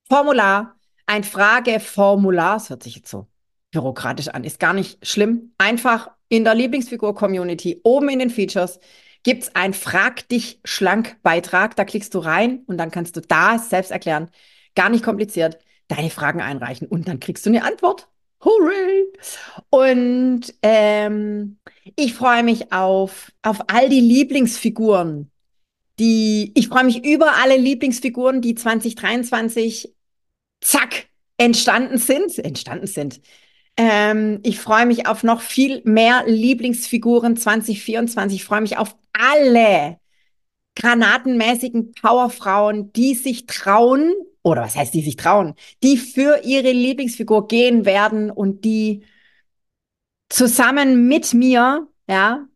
Formular, 0.09 0.77
ein 1.07 1.25
Frageformular. 1.25 2.55
Das 2.55 2.71
hört 2.71 2.83
sich 2.83 2.97
jetzt 2.97 3.11
so 3.11 3.27
bürokratisch 3.71 4.29
an, 4.29 4.45
ist 4.45 4.61
gar 4.61 4.73
nicht 4.73 5.07
schlimm. 5.07 5.53
Einfach 5.59 6.11
in 6.29 6.45
der 6.45 6.55
Lieblingsfigur-Community, 6.55 7.81
oben 7.85 8.09
in 8.09 8.19
den 8.19 8.31
Features, 8.31 8.79
gibt 9.23 9.45
es 9.45 9.55
ein 9.55 9.73
Frag 9.75 10.29
dich 10.29 10.61
schlank 10.65 11.17
Beitrag. 11.23 11.77
Da 11.77 11.85
klickst 11.85 12.15
du 12.15 12.21
rein 12.21 12.63
und 12.67 12.79
dann 12.79 12.91
kannst 12.91 13.17
du 13.17 13.21
da 13.21 13.59
selbst 13.59 13.91
erklären, 13.91 14.31
gar 14.75 14.89
nicht 14.91 15.05
kompliziert, 15.05 15.59
deine 15.89 16.11
Fragen 16.11 16.41
einreichen 16.41 16.89
und 16.89 17.09
dann 17.09 17.21
kriegst 17.21 17.45
du 17.45 17.51
eine 17.51 17.65
Antwort. 17.65 18.09
Hooray! 18.45 19.07
Und 19.71 20.55
ähm, 20.63 21.59
Ich 21.97 22.15
freue 22.15 22.43
mich 22.43 22.73
auf, 22.73 23.33
auf 23.43 23.59
all 23.69 23.89
die 23.89 24.01
Lieblingsfiguren, 24.01 25.31
die, 25.99 26.53
ich 26.55 26.69
freue 26.69 26.85
mich 26.85 27.05
über 27.05 27.37
alle 27.37 27.57
Lieblingsfiguren, 27.57 28.41
die 28.41 28.55
2023, 28.55 29.95
zack, 30.61 31.07
entstanden 31.37 31.99
sind, 31.99 32.39
entstanden 32.39 32.87
sind. 32.87 33.21
Ähm, 33.77 34.41
ich 34.45 34.61
freue 34.61 34.87
mich 34.87 35.07
auf 35.07 35.23
noch 35.23 35.41
viel 35.41 35.83
mehr 35.85 36.25
Lieblingsfiguren 36.27 37.37
2024. 37.37 38.41
Ich 38.41 38.45
freue 38.45 38.61
mich 38.61 38.77
auf 38.77 38.97
alle 39.13 39.99
granatenmäßigen 40.77 41.93
Powerfrauen, 41.93 42.93
die 42.93 43.15
sich 43.15 43.47
trauen, 43.47 44.13
oder 44.43 44.63
was 44.63 44.77
heißt 44.77 44.95
die 44.95 45.03
sich 45.03 45.17
trauen, 45.17 45.55
die 45.83 45.97
für 45.97 46.43
ihre 46.45 46.73
Lieblingsfigur 46.73 47.47
gehen 47.49 47.85
werden 47.85 48.31
und 48.31 48.65
die 48.65 49.05
zusammen 50.35 51.07
mit 51.07 51.33
mir, 51.33 51.87
ja, 52.09 52.47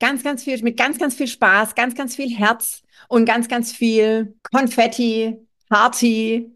ganz, 0.00 0.22
ganz 0.24 0.42
viel, 0.44 0.62
mit 0.62 0.78
ganz, 0.78 0.98
ganz 0.98 1.14
viel 1.14 1.28
Spaß, 1.28 1.74
ganz, 1.74 1.94
ganz 1.94 2.16
viel 2.16 2.34
Herz 2.34 2.82
und 3.08 3.26
ganz, 3.26 3.48
ganz 3.48 3.72
viel 3.72 4.36
Konfetti, 4.50 5.36
Party, 5.68 6.50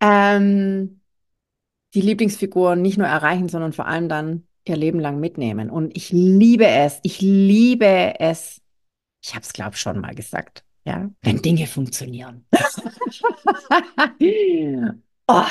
ähm, 0.00 1.00
die 1.94 2.00
Lieblingsfiguren 2.00 2.80
nicht 2.80 2.98
nur 2.98 3.08
erreichen, 3.08 3.48
sondern 3.48 3.72
vor 3.72 3.86
allem 3.86 4.08
dann 4.08 4.46
ihr 4.64 4.76
Leben 4.76 5.00
lang 5.00 5.18
mitnehmen. 5.18 5.70
Und 5.70 5.96
ich 5.96 6.12
liebe 6.12 6.66
es, 6.66 7.00
ich 7.02 7.20
liebe 7.20 8.14
es. 8.20 8.60
Ich 9.22 9.34
habe 9.34 9.42
es, 9.42 9.52
glaube 9.52 9.72
ich, 9.74 9.80
schon 9.80 10.00
mal 10.00 10.14
gesagt. 10.14 10.64
Ja, 10.84 11.10
wenn 11.22 11.42
Dinge 11.42 11.66
funktionieren. 11.66 12.46
oh, 15.26 15.44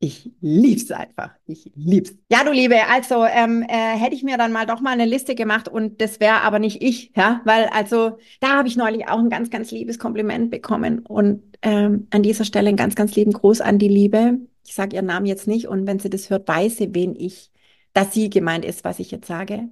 ich 0.00 0.30
lieb's 0.40 0.90
einfach. 0.92 1.30
Ich 1.46 1.72
lieb's. 1.74 2.14
Ja, 2.30 2.44
du 2.44 2.52
Liebe, 2.52 2.76
also 2.88 3.24
ähm, 3.24 3.62
äh, 3.62 3.96
hätte 3.96 4.14
ich 4.14 4.22
mir 4.22 4.36
dann 4.38 4.52
mal 4.52 4.64
doch 4.64 4.80
mal 4.80 4.92
eine 4.92 5.06
Liste 5.06 5.34
gemacht 5.34 5.68
und 5.68 6.00
das 6.00 6.20
wäre 6.20 6.42
aber 6.42 6.60
nicht 6.60 6.82
ich, 6.82 7.12
ja, 7.16 7.40
weil 7.44 7.64
also 7.72 8.18
da 8.40 8.56
habe 8.56 8.68
ich 8.68 8.76
neulich 8.76 9.08
auch 9.08 9.18
ein 9.18 9.28
ganz, 9.28 9.50
ganz 9.50 9.72
liebes 9.72 9.98
Kompliment 9.98 10.50
bekommen 10.50 11.00
und 11.00 11.42
ähm, 11.62 12.06
an 12.10 12.22
dieser 12.22 12.44
Stelle 12.44 12.68
einen 12.68 12.76
ganz, 12.76 12.94
ganz 12.94 13.16
lieben 13.16 13.32
Gruß 13.32 13.60
an 13.60 13.78
die 13.80 13.88
Liebe. 13.88 14.38
Ich 14.64 14.74
sage 14.74 14.94
ihren 14.94 15.06
Namen 15.06 15.26
jetzt 15.26 15.48
nicht 15.48 15.66
und 15.66 15.86
wenn 15.86 15.98
sie 15.98 16.10
das 16.10 16.30
hört, 16.30 16.46
weiß 16.46 16.76
sie, 16.76 16.94
wen 16.94 17.16
ich, 17.16 17.50
dass 17.92 18.14
sie 18.14 18.30
gemeint 18.30 18.64
ist, 18.64 18.84
was 18.84 19.00
ich 19.00 19.10
jetzt 19.10 19.26
sage. 19.26 19.68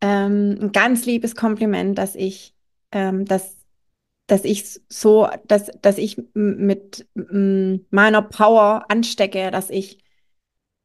Ähm, 0.00 0.58
ein 0.60 0.72
ganz 0.72 1.06
liebes 1.06 1.36
Kompliment, 1.36 1.96
dass 1.98 2.16
ich, 2.16 2.54
ähm, 2.92 3.24
dass 3.24 3.55
dass 4.26 4.44
ich 4.44 4.80
so, 4.88 5.28
dass, 5.46 5.70
dass 5.82 5.98
ich 5.98 6.20
mit 6.34 7.06
meiner 7.14 8.22
Power 8.22 8.84
anstecke, 8.88 9.50
dass 9.50 9.70
ich 9.70 9.98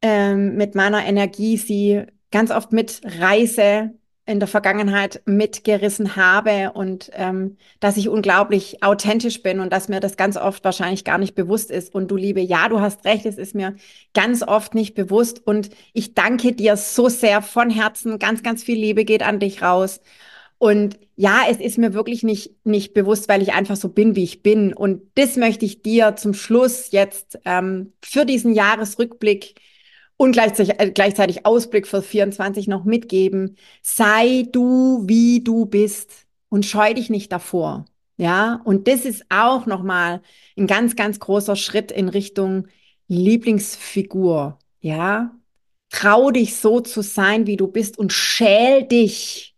ähm, 0.01 0.55
mit 0.55 0.75
meiner 0.75 1.05
Energie 1.05 1.57
sie 1.57 2.03
ganz 2.31 2.51
oft 2.51 2.71
mitreiße, 2.71 3.91
in 4.25 4.39
der 4.39 4.47
Vergangenheit 4.47 5.21
mitgerissen 5.25 6.15
habe 6.15 6.71
und 6.73 7.09
ähm, 7.13 7.57
dass 7.79 7.97
ich 7.97 8.07
unglaublich 8.07 8.83
authentisch 8.83 9.41
bin 9.41 9.59
und 9.59 9.73
dass 9.73 9.89
mir 9.89 9.99
das 9.99 10.15
ganz 10.15 10.37
oft 10.37 10.63
wahrscheinlich 10.63 11.03
gar 11.03 11.17
nicht 11.17 11.33
bewusst 11.35 11.71
ist. 11.71 11.93
Und 11.93 12.09
du 12.09 12.15
liebe, 12.17 12.39
ja, 12.39 12.69
du 12.69 12.79
hast 12.79 13.03
recht, 13.03 13.25
es 13.25 13.37
ist 13.37 13.55
mir 13.55 13.75
ganz 14.13 14.43
oft 14.43 14.75
nicht 14.75 14.93
bewusst. 14.93 15.45
Und 15.45 15.71
ich 15.93 16.13
danke 16.13 16.53
dir 16.53 16.77
so 16.77 17.09
sehr 17.09 17.41
von 17.41 17.69
Herzen. 17.71 18.19
Ganz, 18.19 18.43
ganz 18.43 18.63
viel 18.63 18.77
Liebe 18.79 19.05
geht 19.05 19.23
an 19.23 19.39
dich 19.39 19.63
raus. 19.63 20.01
Und 20.61 20.99
ja, 21.15 21.45
es 21.49 21.57
ist 21.57 21.79
mir 21.79 21.95
wirklich 21.95 22.21
nicht, 22.21 22.51
nicht 22.63 22.93
bewusst, 22.93 23.27
weil 23.27 23.41
ich 23.41 23.51
einfach 23.51 23.75
so 23.75 23.89
bin, 23.89 24.15
wie 24.15 24.23
ich 24.23 24.43
bin. 24.43 24.75
Und 24.75 25.01
das 25.15 25.35
möchte 25.35 25.65
ich 25.65 25.81
dir 25.81 26.15
zum 26.17 26.35
Schluss 26.35 26.91
jetzt 26.91 27.39
ähm, 27.45 27.93
für 27.99 28.25
diesen 28.25 28.53
Jahresrückblick 28.53 29.55
und 30.17 30.33
gleichzeitig, 30.33 30.79
äh, 30.79 30.91
gleichzeitig 30.91 31.47
Ausblick 31.47 31.87
für 31.87 32.03
24 32.03 32.67
noch 32.67 32.83
mitgeben. 32.83 33.57
Sei 33.81 34.45
du, 34.51 35.01
wie 35.07 35.43
du 35.43 35.65
bist 35.65 36.27
und 36.49 36.63
scheu 36.63 36.93
dich 36.93 37.09
nicht 37.09 37.31
davor. 37.31 37.85
Ja, 38.17 38.61
und 38.63 38.87
das 38.87 39.05
ist 39.05 39.25
auch 39.29 39.65
nochmal 39.65 40.21
ein 40.55 40.67
ganz, 40.67 40.95
ganz 40.95 41.19
großer 41.19 41.55
Schritt 41.55 41.91
in 41.91 42.07
Richtung 42.07 42.67
Lieblingsfigur. 43.07 44.59
Ja, 44.79 45.35
trau 45.89 46.29
dich 46.29 46.55
so 46.57 46.81
zu 46.81 47.01
sein, 47.01 47.47
wie 47.47 47.57
du 47.57 47.65
bist 47.65 47.97
und 47.97 48.13
schäl 48.13 48.83
dich 48.83 49.50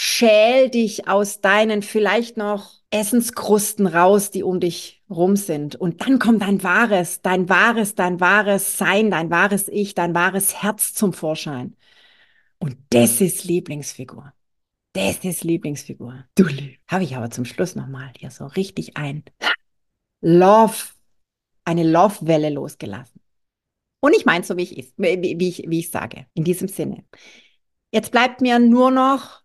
schäl 0.00 0.70
dich 0.70 1.08
aus 1.08 1.40
deinen 1.40 1.82
vielleicht 1.82 2.36
noch 2.36 2.70
Essenskrusten 2.90 3.88
raus, 3.88 4.30
die 4.30 4.44
um 4.44 4.60
dich 4.60 5.02
rum 5.10 5.34
sind. 5.34 5.74
Und 5.74 6.02
dann 6.02 6.20
kommt 6.20 6.42
dein 6.42 6.62
wahres, 6.62 7.20
dein 7.20 7.48
wahres, 7.48 7.96
dein 7.96 8.20
wahres 8.20 8.78
Sein, 8.78 9.10
dein 9.10 9.28
wahres 9.28 9.66
Ich, 9.66 9.96
dein 9.96 10.14
wahres 10.14 10.62
Herz 10.62 10.94
zum 10.94 11.12
Vorschein. 11.12 11.76
Und 12.60 12.76
das 12.90 13.20
ist 13.20 13.42
Lieblingsfigur. 13.42 14.32
Das 14.92 15.24
ist 15.24 15.42
Lieblingsfigur. 15.42 16.26
Du 16.36 16.44
Habe 16.86 17.02
ich 17.02 17.16
aber 17.16 17.30
zum 17.30 17.44
Schluss 17.44 17.74
nochmal 17.74 18.12
hier 18.16 18.30
so 18.30 18.46
richtig 18.46 18.96
ein 18.96 19.24
Love, 20.20 20.76
eine 21.64 21.82
Love-Welle 21.82 22.50
losgelassen. 22.50 23.20
Und 23.98 24.14
ich 24.14 24.24
meine 24.24 24.44
so, 24.44 24.56
wie 24.56 24.62
ich, 24.62 24.92
wie, 24.96 25.48
ich, 25.48 25.64
wie 25.66 25.80
ich 25.80 25.90
sage, 25.90 26.26
in 26.34 26.44
diesem 26.44 26.68
Sinne. 26.68 27.04
Jetzt 27.90 28.12
bleibt 28.12 28.40
mir 28.42 28.60
nur 28.60 28.92
noch 28.92 29.42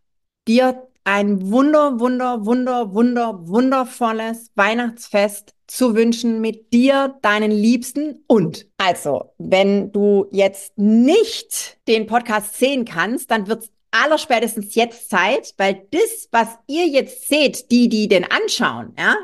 dir 0.47 0.87
ein 1.05 1.51
wunder, 1.51 1.99
wunder, 1.99 2.45
wunder, 2.45 2.93
wunder, 2.93 3.47
wundervolles 3.47 4.51
Weihnachtsfest 4.55 5.53
zu 5.67 5.95
wünschen 5.95 6.39
mit 6.39 6.71
dir, 6.71 7.17
deinen 7.21 7.51
Liebsten. 7.51 8.23
Und 8.27 8.67
also, 8.77 9.33
wenn 9.37 9.91
du 9.91 10.27
jetzt 10.31 10.77
nicht 10.77 11.77
den 11.87 12.05
Podcast 12.05 12.55
sehen 12.55 12.85
kannst, 12.85 13.31
dann 13.31 13.47
wird 13.47 13.63
es 13.63 13.71
allerspätestens 13.91 14.75
jetzt 14.75 15.09
Zeit, 15.09 15.53
weil 15.57 15.87
das, 15.91 16.29
was 16.31 16.47
ihr 16.67 16.87
jetzt 16.87 17.27
seht, 17.27 17.69
die, 17.71 17.89
die 17.89 18.07
den 18.07 18.25
anschauen, 18.29 18.93
ja, 18.97 19.15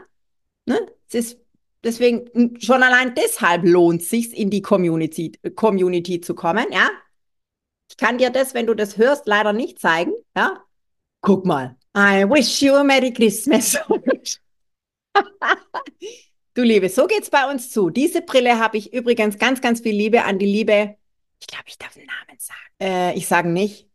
ne, 0.66 0.80
es 1.08 1.16
ist 1.16 1.40
deswegen 1.84 2.60
schon 2.60 2.84
allein 2.84 3.16
deshalb 3.16 3.66
lohnt 3.66 4.04
sich 4.04 4.38
in 4.38 4.50
die 4.50 4.62
Community, 4.62 5.32
Community 5.56 6.22
zu 6.22 6.36
kommen, 6.36 6.68
ja. 6.72 6.90
Ich 7.90 7.98
kann 7.98 8.20
dir 8.20 8.30
das, 8.30 8.54
wenn 8.54 8.68
du 8.68 8.76
das 8.76 8.98
hörst, 8.98 9.26
leider 9.26 9.54
nicht 9.54 9.80
zeigen, 9.80 10.14
ja. 10.36 10.64
Guck 11.22 11.46
mal. 11.46 11.76
I 11.96 12.24
wish 12.24 12.62
you 12.62 12.76
a 12.76 12.84
Merry 12.84 13.12
Christmas. 13.12 13.78
du 16.54 16.62
Liebe, 16.64 16.90
so 16.90 17.08
geht's 17.08 17.30
bei 17.30 17.50
uns 17.50 17.72
zu. 17.72 17.90
Diese 17.90 18.22
Brille 18.22 18.60
habe 18.60 18.78
ich 18.78 18.94
übrigens 18.94 19.38
ganz, 19.38 19.60
ganz 19.60 19.82
viel 19.82 19.96
Liebe 19.96 20.24
an 20.24 20.40
die 20.40 20.46
Liebe. 20.46 20.96
Ich 21.42 21.48
glaube, 21.48 21.66
ich 21.68 21.78
darf 21.78 21.94
den 21.94 22.06
Namen 22.06 22.40
sagen. 22.40 22.60
Äh, 22.80 23.18
ich 23.18 23.28
sage 23.28 23.50
nicht, 23.50 23.90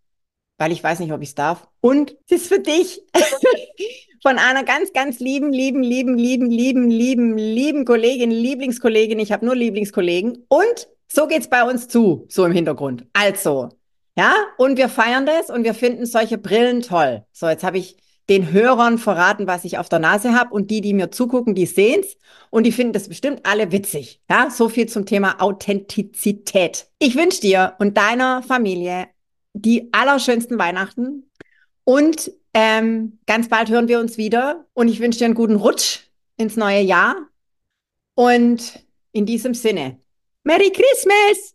weil 0.59 0.73
ich 0.73 0.83
weiß 0.83 0.99
nicht, 1.01 1.13
ob 1.13 1.23
ich 1.23 1.31
es 1.31 1.35
darf. 1.35 1.69
Und 1.81 2.17
es 2.29 2.43
ist 2.43 2.49
für 2.49 2.61
dich 2.61 3.03
von 4.23 4.39
einer 4.39 4.65
ganz, 4.65 4.93
ganz 4.93 5.21
lieben, 5.21 5.53
lieben, 5.53 5.83
lieben, 5.83 6.17
lieben, 6.17 6.51
lieben, 6.51 6.89
lieben, 6.89 7.39
lieben 7.39 7.85
Kollegin, 7.85 8.31
Lieblingskollegin. 8.31 9.19
Ich 9.19 9.33
habe 9.33 9.47
nur 9.47 9.55
Lieblingskollegen. 9.55 10.45
Und 10.49 10.89
so 11.09 11.27
geht's 11.27 11.49
bei 11.49 11.63
uns 11.63 11.89
zu, 11.89 12.27
so 12.29 12.45
im 12.45 12.53
Hintergrund. 12.53 13.07
Also, 13.13 13.71
ja, 14.17 14.35
und 14.59 14.77
wir 14.77 14.89
feiern 14.89 15.27
das 15.27 15.51
und 15.51 15.65
wir 15.65 15.75
finden 15.75 16.07
solche 16.07 16.39
Brillen 16.39 16.83
toll. 16.83 17.25
So, 17.33 17.49
jetzt 17.49 17.65
habe 17.65 17.79
ich 17.79 17.97
den 18.29 18.53
Hörern 18.53 18.99
verraten, 18.99 19.47
was 19.47 19.65
ich 19.65 19.79
auf 19.79 19.89
der 19.89 19.99
Nase 19.99 20.33
habe 20.33 20.55
und 20.55 20.71
die, 20.71 20.81
die 20.81 20.95
mir 20.95 21.11
zugucken, 21.11 21.55
die 21.55 21.67
sehen's 21.67 22.17
und 22.51 22.65
die 22.65 22.73
finden 22.73 22.95
das 22.95 23.09
bestimmt 23.09 23.41
alle 23.45 23.71
witzig. 23.71 24.21
Ja, 24.31 24.51
so 24.51 24.69
viel 24.69 24.89
zum 24.89 25.05
Thema 25.05 25.43
Authentizität. 25.43 26.87
Ich 26.99 27.17
wünsche 27.17 27.41
dir 27.41 27.75
und 27.79 27.97
deiner 27.97 28.43
Familie 28.43 29.09
die 29.53 29.93
allerschönsten 29.93 30.59
Weihnachten 30.59 31.31
und 31.85 32.33
ähm, 32.55 33.19
ganz 33.27 33.49
bald 33.49 33.69
hören 33.69 33.89
wir 33.89 34.01
uns 34.01 34.17
wieder 34.17 34.65
und 34.73 34.89
ich 34.89 35.01
wünsche 35.01 35.19
dir 35.19 35.27
einen 35.27 35.35
guten 35.35 35.57
Rutsch 35.57 36.01
ins 36.37 36.57
neue 36.57 36.81
Jahr 36.81 37.17
und 38.15 38.85
in 39.13 39.27
diesem 39.27 39.55
Sinne, 39.55 39.99
Merry 40.45 40.71
Christmas! 40.71 41.55